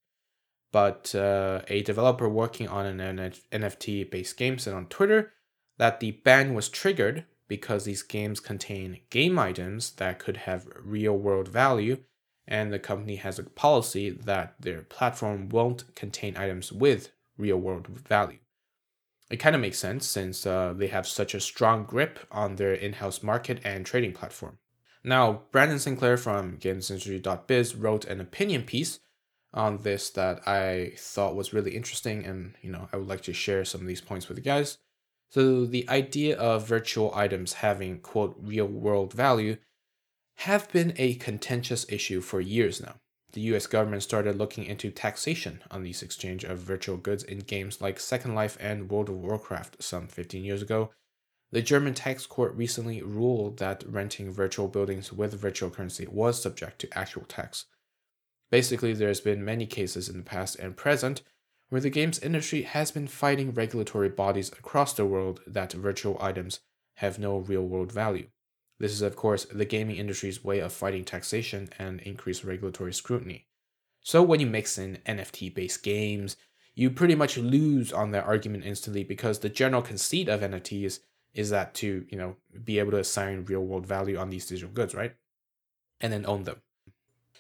But 0.70 1.12
uh, 1.12 1.62
a 1.66 1.82
developer 1.82 2.28
working 2.28 2.68
on 2.68 2.86
an 2.86 3.32
NFT 3.52 4.08
based 4.10 4.36
game 4.36 4.58
said 4.58 4.74
on 4.74 4.86
Twitter 4.86 5.32
that 5.78 5.98
the 5.98 6.12
ban 6.12 6.54
was 6.54 6.68
triggered 6.68 7.24
because 7.48 7.84
these 7.84 8.02
games 8.02 8.40
contain 8.40 9.00
game 9.10 9.38
items 9.38 9.92
that 9.92 10.18
could 10.18 10.38
have 10.38 10.68
real 10.82 11.16
world 11.16 11.48
value, 11.48 11.98
and 12.46 12.72
the 12.72 12.78
company 12.78 13.16
has 13.16 13.38
a 13.38 13.44
policy 13.44 14.10
that 14.10 14.54
their 14.60 14.82
platform 14.82 15.48
won't 15.48 15.94
contain 15.94 16.36
items 16.36 16.72
with 16.72 17.12
real 17.36 17.58
world 17.58 17.86
value. 17.86 18.38
It 19.30 19.38
kind 19.38 19.54
of 19.54 19.62
makes 19.62 19.78
sense 19.78 20.06
since 20.06 20.46
uh, 20.46 20.74
they 20.76 20.88
have 20.88 21.06
such 21.06 21.34
a 21.34 21.40
strong 21.40 21.84
grip 21.84 22.20
on 22.30 22.56
their 22.56 22.74
in 22.74 22.94
house 22.94 23.22
market 23.22 23.60
and 23.64 23.86
trading 23.86 24.12
platform. 24.12 24.58
Now, 25.02 25.42
Brendan 25.50 25.78
Sinclair 25.78 26.16
from 26.16 26.58
GamesIndustry.biz 26.58 27.74
wrote 27.74 28.04
an 28.04 28.20
opinion 28.20 28.62
piece 28.62 29.00
on 29.52 29.78
this 29.78 30.10
that 30.10 30.46
I 30.48 30.92
thought 30.96 31.36
was 31.36 31.52
really 31.52 31.76
interesting, 31.76 32.24
and 32.24 32.54
you 32.60 32.70
know 32.70 32.88
I 32.92 32.96
would 32.96 33.08
like 33.08 33.22
to 33.22 33.32
share 33.32 33.64
some 33.64 33.82
of 33.82 33.86
these 33.86 34.00
points 34.00 34.28
with 34.28 34.38
you 34.38 34.44
guys. 34.44 34.78
So 35.34 35.66
the 35.66 35.88
idea 35.88 36.38
of 36.38 36.68
virtual 36.68 37.12
items 37.12 37.54
having 37.54 37.98
quote 37.98 38.36
real 38.40 38.68
world 38.68 39.12
value 39.12 39.56
have 40.36 40.70
been 40.70 40.94
a 40.96 41.14
contentious 41.14 41.84
issue 41.88 42.20
for 42.20 42.40
years 42.40 42.80
now. 42.80 43.00
the 43.32 43.40
US 43.52 43.66
government 43.66 44.04
started 44.04 44.36
looking 44.36 44.62
into 44.64 44.92
taxation 44.92 45.60
on 45.72 45.82
these 45.82 46.02
exchange 46.02 46.44
of 46.44 46.60
virtual 46.60 46.96
goods 46.96 47.24
in 47.24 47.40
games 47.40 47.80
like 47.80 47.98
Second 47.98 48.36
Life 48.36 48.56
and 48.60 48.88
World 48.88 49.08
of 49.08 49.16
Warcraft 49.16 49.82
some 49.82 50.06
15 50.06 50.44
years 50.44 50.62
ago. 50.62 50.92
The 51.50 51.62
German 51.62 51.94
tax 51.94 52.26
court 52.26 52.54
recently 52.54 53.02
ruled 53.02 53.58
that 53.58 53.82
renting 53.88 54.30
virtual 54.30 54.68
buildings 54.68 55.12
with 55.12 55.34
virtual 55.34 55.68
currency 55.68 56.06
was 56.06 56.40
subject 56.40 56.78
to 56.82 56.96
actual 56.96 57.24
tax. 57.24 57.66
Basically, 58.52 58.92
there's 58.92 59.20
been 59.20 59.44
many 59.44 59.66
cases 59.66 60.08
in 60.08 60.16
the 60.16 60.22
past 60.22 60.60
and 60.60 60.76
present 60.76 61.22
where 61.74 61.80
the 61.80 61.90
games 61.90 62.20
industry 62.20 62.62
has 62.62 62.92
been 62.92 63.08
fighting 63.08 63.52
regulatory 63.52 64.08
bodies 64.08 64.52
across 64.52 64.92
the 64.92 65.04
world 65.04 65.40
that 65.44 65.72
virtual 65.72 66.16
items 66.20 66.60
have 66.98 67.18
no 67.18 67.38
real 67.38 67.66
world 67.66 67.90
value. 67.90 68.28
This 68.78 68.92
is, 68.92 69.02
of 69.02 69.16
course, 69.16 69.44
the 69.46 69.64
gaming 69.64 69.96
industry's 69.96 70.44
way 70.44 70.60
of 70.60 70.72
fighting 70.72 71.04
taxation 71.04 71.68
and 71.76 72.00
increased 72.02 72.44
regulatory 72.44 72.92
scrutiny. 72.92 73.48
So, 74.02 74.22
when 74.22 74.38
you 74.38 74.46
mix 74.46 74.78
in 74.78 74.98
NFT 75.04 75.52
based 75.52 75.82
games, 75.82 76.36
you 76.76 76.90
pretty 76.90 77.16
much 77.16 77.38
lose 77.38 77.92
on 77.92 78.12
that 78.12 78.24
argument 78.24 78.64
instantly 78.64 79.02
because 79.02 79.40
the 79.40 79.48
general 79.48 79.82
conceit 79.82 80.28
of 80.28 80.42
NFTs 80.42 81.00
is 81.32 81.50
that 81.50 81.74
to, 81.74 82.06
you 82.08 82.16
know, 82.16 82.36
be 82.62 82.78
able 82.78 82.92
to 82.92 83.00
assign 83.00 83.46
real 83.46 83.64
world 83.64 83.84
value 83.84 84.16
on 84.16 84.30
these 84.30 84.46
digital 84.46 84.72
goods, 84.72 84.94
right? 84.94 85.16
And 86.00 86.12
then 86.12 86.24
own 86.24 86.44
them. 86.44 86.62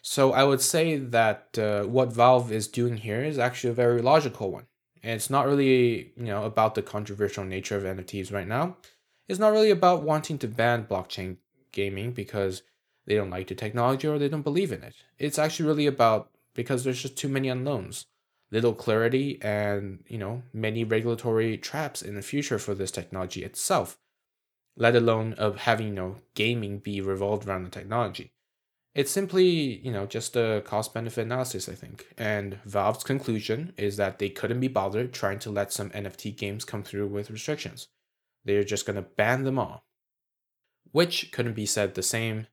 So, 0.06 0.32
I 0.32 0.44
would 0.44 0.60
say 0.60 0.96
that 0.98 1.58
uh, 1.58 1.84
what 1.84 2.12
Valve 2.12 2.52
is 2.52 2.68
doing 2.68 2.98
here 2.98 3.24
is 3.24 3.38
actually 3.38 3.70
a 3.70 3.74
very 3.74 4.02
logical 4.02 4.50
one. 4.52 4.66
And 5.02 5.12
it's 5.12 5.30
not 5.30 5.46
really, 5.46 6.12
you 6.16 6.24
know, 6.26 6.44
about 6.44 6.74
the 6.74 6.82
controversial 6.82 7.44
nature 7.44 7.76
of 7.76 7.84
NFTs 7.84 8.30
right 8.32 8.46
now 8.46 8.76
It's 9.28 9.40
not 9.40 9.52
really 9.52 9.70
about 9.70 10.02
wanting 10.04 10.38
to 10.40 10.48
ban 10.48 10.86
blockchain 10.86 11.38
gaming 11.72 12.12
because 12.14 12.62
they 13.06 13.16
don't 13.16 13.30
like 13.30 13.48
the 13.48 13.56
technology 13.56 14.08
or 14.08 14.18
they 14.18 14.30
don't 14.30 14.42
believe 14.42 14.72
in 14.72 14.82
it. 14.84 14.96
It's 15.18 15.38
actually 15.38 15.68
really 15.68 15.86
about 15.86 16.32
because 16.54 16.84
there's 16.84 17.02
just 17.02 17.18
too 17.18 17.28
many 17.30 17.48
unknowns, 17.50 18.06
little 18.52 18.74
clarity, 18.74 19.40
and 19.42 20.04
you 20.08 20.18
know 20.18 20.42
many 20.54 20.84
regulatory 20.84 21.58
traps 21.58 22.02
in 22.02 22.16
the 22.16 22.22
future 22.22 22.58
for 22.60 22.74
this 22.74 22.92
technology 22.92 23.44
itself. 23.44 23.98
Let 24.76 24.96
alone 24.96 25.34
of 25.34 25.58
having 25.68 25.88
you 25.88 25.94
know 25.94 26.16
gaming 26.34 26.78
be 26.80 27.00
revolved 27.00 27.48
around 27.48 27.64
the 27.64 27.70
technology. 27.70 28.32
It's 28.94 29.10
simply 29.10 29.44
you 29.44 29.90
know 29.90 30.06
just 30.06 30.36
a 30.36 30.62
cost 30.64 30.94
benefit 30.94 31.22
analysis, 31.22 31.68
I 31.68 31.74
think. 31.74 32.06
And 32.16 32.60
Valve's 32.64 33.04
conclusion 33.04 33.72
is 33.76 33.96
that 33.96 34.18
they 34.18 34.28
couldn't 34.28 34.60
be 34.60 34.68
bothered 34.68 35.12
trying 35.12 35.40
to 35.40 35.50
let 35.50 35.72
some 35.72 35.90
NFT 35.90 36.36
games 36.36 36.64
come 36.64 36.82
through 36.82 37.08
with 37.08 37.30
restrictions. 37.30 37.88
They're 38.44 38.62
just 38.62 38.86
going 38.86 38.96
to 38.96 39.02
ban 39.02 39.44
them 39.44 39.58
all. 39.58 39.84
Which 40.92 41.32
couldn't 41.32 41.54
be 41.54 41.66
said 41.66 41.94
the 41.94 42.02
same 42.02 42.46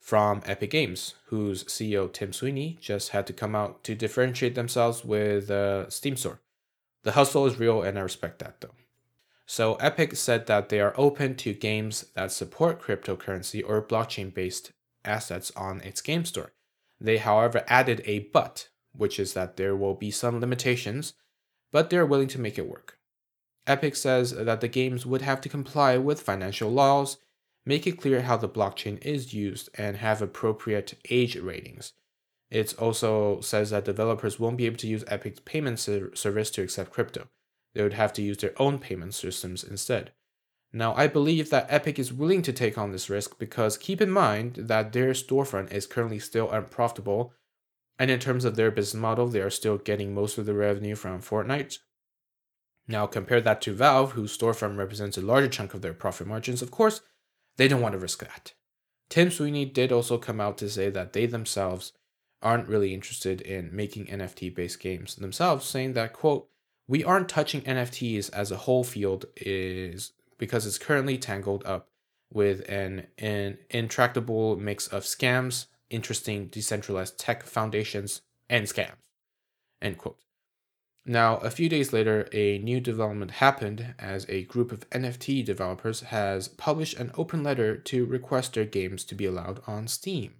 from 0.00 0.42
Epic 0.46 0.70
Games, 0.70 1.14
whose 1.26 1.62
CEO 1.64 2.12
Tim 2.12 2.32
Sweeney 2.32 2.78
just 2.80 3.10
had 3.10 3.26
to 3.28 3.32
come 3.32 3.54
out 3.54 3.84
to 3.84 3.94
differentiate 3.94 4.54
themselves 4.54 5.04
with 5.04 5.52
Steam 5.92 6.16
Store. 6.16 6.40
The 7.04 7.12
hustle 7.12 7.46
is 7.46 7.60
real, 7.60 7.82
and 7.82 7.98
I 7.98 8.02
respect 8.02 8.40
that 8.40 8.60
though. 8.60 8.74
So, 9.46 9.74
Epic 9.74 10.16
said 10.16 10.46
that 10.46 10.68
they 10.68 10.80
are 10.80 10.94
open 10.96 11.34
to 11.36 11.52
games 11.52 12.06
that 12.14 12.32
support 12.32 12.82
cryptocurrency 12.82 13.62
or 13.64 13.82
blockchain 13.82 14.32
based 14.32 14.72
assets 15.04 15.52
on 15.56 15.80
its 15.80 16.00
game 16.00 16.24
store. 16.24 16.52
They, 17.00 17.18
however, 17.18 17.64
added 17.66 18.02
a 18.04 18.20
but, 18.20 18.68
which 18.92 19.18
is 19.18 19.32
that 19.34 19.56
there 19.56 19.74
will 19.74 19.94
be 19.94 20.10
some 20.10 20.40
limitations, 20.40 21.14
but 21.72 21.90
they're 21.90 22.06
willing 22.06 22.28
to 22.28 22.40
make 22.40 22.58
it 22.58 22.68
work. 22.68 22.98
Epic 23.66 23.94
says 23.94 24.32
that 24.32 24.60
the 24.60 24.68
games 24.68 25.06
would 25.06 25.22
have 25.22 25.40
to 25.42 25.48
comply 25.48 25.96
with 25.96 26.20
financial 26.20 26.70
laws, 26.70 27.18
make 27.64 27.86
it 27.86 28.00
clear 28.00 28.22
how 28.22 28.36
the 28.36 28.48
blockchain 28.48 28.98
is 29.04 29.32
used, 29.32 29.68
and 29.74 29.98
have 29.98 30.20
appropriate 30.20 30.94
age 31.10 31.36
ratings. 31.36 31.92
It 32.50 32.74
also 32.78 33.40
says 33.40 33.70
that 33.70 33.84
developers 33.84 34.40
won't 34.40 34.56
be 34.56 34.66
able 34.66 34.78
to 34.78 34.88
use 34.88 35.04
Epic's 35.06 35.40
payment 35.40 35.78
service 35.78 36.50
to 36.50 36.62
accept 36.62 36.90
crypto. 36.90 37.28
They 37.74 37.82
would 37.82 37.92
have 37.92 38.12
to 38.14 38.22
use 38.22 38.38
their 38.38 38.60
own 38.60 38.80
payment 38.80 39.14
systems 39.14 39.62
instead. 39.62 40.10
Now, 40.72 40.94
I 40.94 41.06
believe 41.06 41.50
that 41.50 41.66
Epic 41.68 41.98
is 41.98 42.12
willing 42.12 42.42
to 42.42 42.52
take 42.52 42.78
on 42.78 42.92
this 42.92 43.10
risk 43.10 43.38
because 43.38 43.76
keep 43.76 44.00
in 44.00 44.10
mind 44.10 44.54
that 44.54 44.92
their 44.92 45.12
storefront 45.12 45.72
is 45.72 45.86
currently 45.86 46.18
still 46.18 46.50
unprofitable, 46.50 47.32
and 47.98 48.10
in 48.10 48.20
terms 48.20 48.44
of 48.44 48.56
their 48.56 48.70
business 48.70 49.00
model, 49.00 49.26
they 49.26 49.40
are 49.40 49.50
still 49.50 49.78
getting 49.78 50.14
most 50.14 50.38
of 50.38 50.46
the 50.46 50.54
revenue 50.54 50.94
from 50.94 51.20
Fortnite, 51.20 51.78
now, 52.90 53.06
compare 53.06 53.40
that 53.40 53.60
to 53.62 53.72
Valve, 53.72 54.12
whose 54.12 54.36
storefront 54.36 54.76
represents 54.76 55.16
a 55.16 55.20
larger 55.20 55.46
chunk 55.46 55.74
of 55.74 55.80
their 55.80 55.94
profit 55.94 56.26
margins. 56.26 56.60
Of 56.60 56.72
course, 56.72 57.02
they 57.56 57.68
don't 57.68 57.80
want 57.80 57.92
to 57.92 58.00
risk 58.00 58.18
that. 58.18 58.54
Tim 59.08 59.30
Sweeney 59.30 59.64
did 59.64 59.92
also 59.92 60.18
come 60.18 60.40
out 60.40 60.58
to 60.58 60.68
say 60.68 60.90
that 60.90 61.12
they 61.12 61.26
themselves 61.26 61.92
aren't 62.42 62.68
really 62.68 62.92
interested 62.92 63.40
in 63.42 63.74
making 63.74 64.06
NFT 64.06 64.52
based 64.52 64.80
games 64.80 65.14
themselves, 65.14 65.66
saying 65.66 65.92
that, 65.92 66.12
quote, 66.12 66.48
we 66.88 67.04
aren't 67.04 67.28
touching 67.28 67.60
NFTs 67.62 68.28
as 68.32 68.50
a 68.50 68.56
whole 68.56 68.82
field 68.82 69.26
is 69.36 70.12
because 70.40 70.66
it's 70.66 70.78
currently 70.78 71.18
tangled 71.18 71.62
up 71.66 71.88
with 72.32 72.66
an, 72.68 73.06
an 73.18 73.58
intractable 73.68 74.56
mix 74.56 74.88
of 74.88 75.02
scams, 75.02 75.66
interesting 75.90 76.46
decentralized 76.46 77.18
tech 77.18 77.44
foundations, 77.44 78.22
and 78.48 78.66
scams. 78.66 78.96
End 79.82 79.98
quote. 79.98 80.16
Now, 81.04 81.36
a 81.38 81.50
few 81.50 81.68
days 81.68 81.92
later, 81.92 82.28
a 82.32 82.58
new 82.58 82.80
development 82.80 83.32
happened 83.32 83.94
as 83.98 84.26
a 84.28 84.44
group 84.44 84.72
of 84.72 84.88
NFT 84.90 85.44
developers 85.44 86.00
has 86.00 86.48
published 86.48 86.98
an 86.98 87.10
open 87.16 87.42
letter 87.42 87.76
to 87.76 88.06
request 88.06 88.54
their 88.54 88.64
games 88.64 89.04
to 89.04 89.14
be 89.14 89.26
allowed 89.26 89.60
on 89.66 89.88
Steam. 89.88 90.34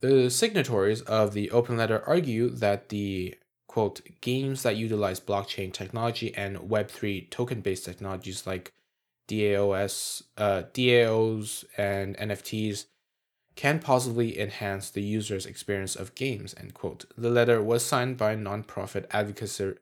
The 0.00 0.30
signatories 0.30 1.02
of 1.02 1.34
the 1.34 1.50
open 1.50 1.76
letter 1.76 2.02
argue 2.06 2.50
that 2.50 2.90
the 2.90 3.34
quote 3.66 4.00
games 4.20 4.62
that 4.62 4.76
utilize 4.76 5.20
blockchain 5.20 5.72
technology 5.72 6.34
and 6.34 6.56
Web3 6.58 7.30
token 7.30 7.60
based 7.60 7.84
technologies 7.84 8.46
like 8.46 8.72
DAOs, 9.30 10.22
uh, 10.36 10.64
DAOs 10.74 11.64
and 11.76 12.16
NFTs 12.16 12.86
can 13.54 13.78
possibly 13.78 14.38
enhance 14.38 14.90
the 14.90 15.02
user's 15.02 15.46
experience 15.46 15.94
of 15.94 16.14
games, 16.14 16.54
end 16.58 16.74
quote. 16.74 17.04
The 17.16 17.30
letter 17.30 17.62
was 17.62 17.84
signed 17.84 18.16
by 18.16 18.34
nonprofit 18.34 19.06
advocacy, 19.10 19.74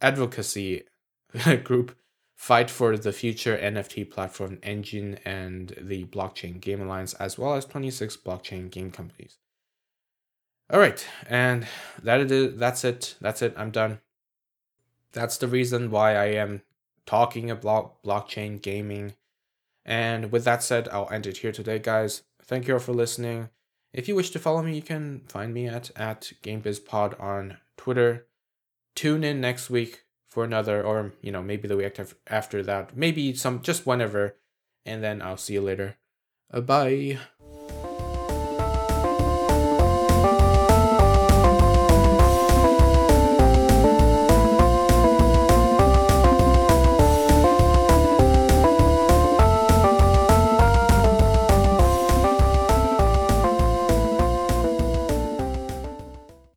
advocacy 0.00 0.84
group 1.64 1.96
Fight 2.36 2.70
for 2.70 2.96
the 2.96 3.12
Future 3.12 3.56
NFT 3.56 4.10
platform 4.10 4.56
Enjin 4.64 5.18
and 5.24 5.74
the 5.80 6.04
Blockchain 6.06 6.60
Game 6.60 6.82
Alliance, 6.82 7.14
as 7.14 7.38
well 7.38 7.54
as 7.54 7.64
26 7.64 8.16
blockchain 8.16 8.68
game 8.70 8.90
companies. 8.90 9.38
All 10.68 10.80
right, 10.80 11.06
and 11.28 11.66
that 12.02 12.20
is 12.20 12.58
that's 12.58 12.84
it. 12.84 13.14
That's 13.20 13.42
it. 13.42 13.54
I'm 13.56 13.70
done. 13.70 14.00
That's 15.12 15.36
the 15.36 15.46
reason 15.46 15.90
why 15.90 16.16
I 16.16 16.26
am 16.26 16.62
talking 17.06 17.50
about 17.50 18.02
blockchain 18.02 18.60
gaming. 18.60 19.14
And 19.84 20.30
with 20.30 20.44
that 20.44 20.62
said, 20.62 20.88
I'll 20.88 21.10
end 21.10 21.26
it 21.26 21.38
here 21.38 21.52
today, 21.52 21.78
guys. 21.78 22.22
Thank 22.44 22.68
you 22.68 22.74
all 22.74 22.80
for 22.80 22.92
listening. 22.92 23.50
If 23.92 24.08
you 24.08 24.14
wish 24.14 24.30
to 24.30 24.38
follow 24.38 24.62
me, 24.62 24.74
you 24.74 24.82
can 24.82 25.22
find 25.28 25.52
me 25.52 25.66
at, 25.66 25.90
at 25.96 26.32
GameBizPod 26.42 27.20
on 27.20 27.58
Twitter. 27.76 28.26
Tune 28.94 29.24
in 29.24 29.40
next 29.40 29.70
week 29.70 30.04
for 30.30 30.44
another, 30.44 30.82
or, 30.82 31.12
you 31.20 31.30
know, 31.30 31.42
maybe 31.42 31.68
the 31.68 31.76
week 31.76 32.00
after 32.26 32.62
that. 32.62 32.96
Maybe 32.96 33.34
some, 33.34 33.60
just 33.60 33.86
whenever. 33.86 34.36
And 34.86 35.02
then 35.02 35.20
I'll 35.20 35.36
see 35.36 35.54
you 35.54 35.60
later. 35.60 35.96
Uh, 36.50 36.60
bye. 36.60 37.18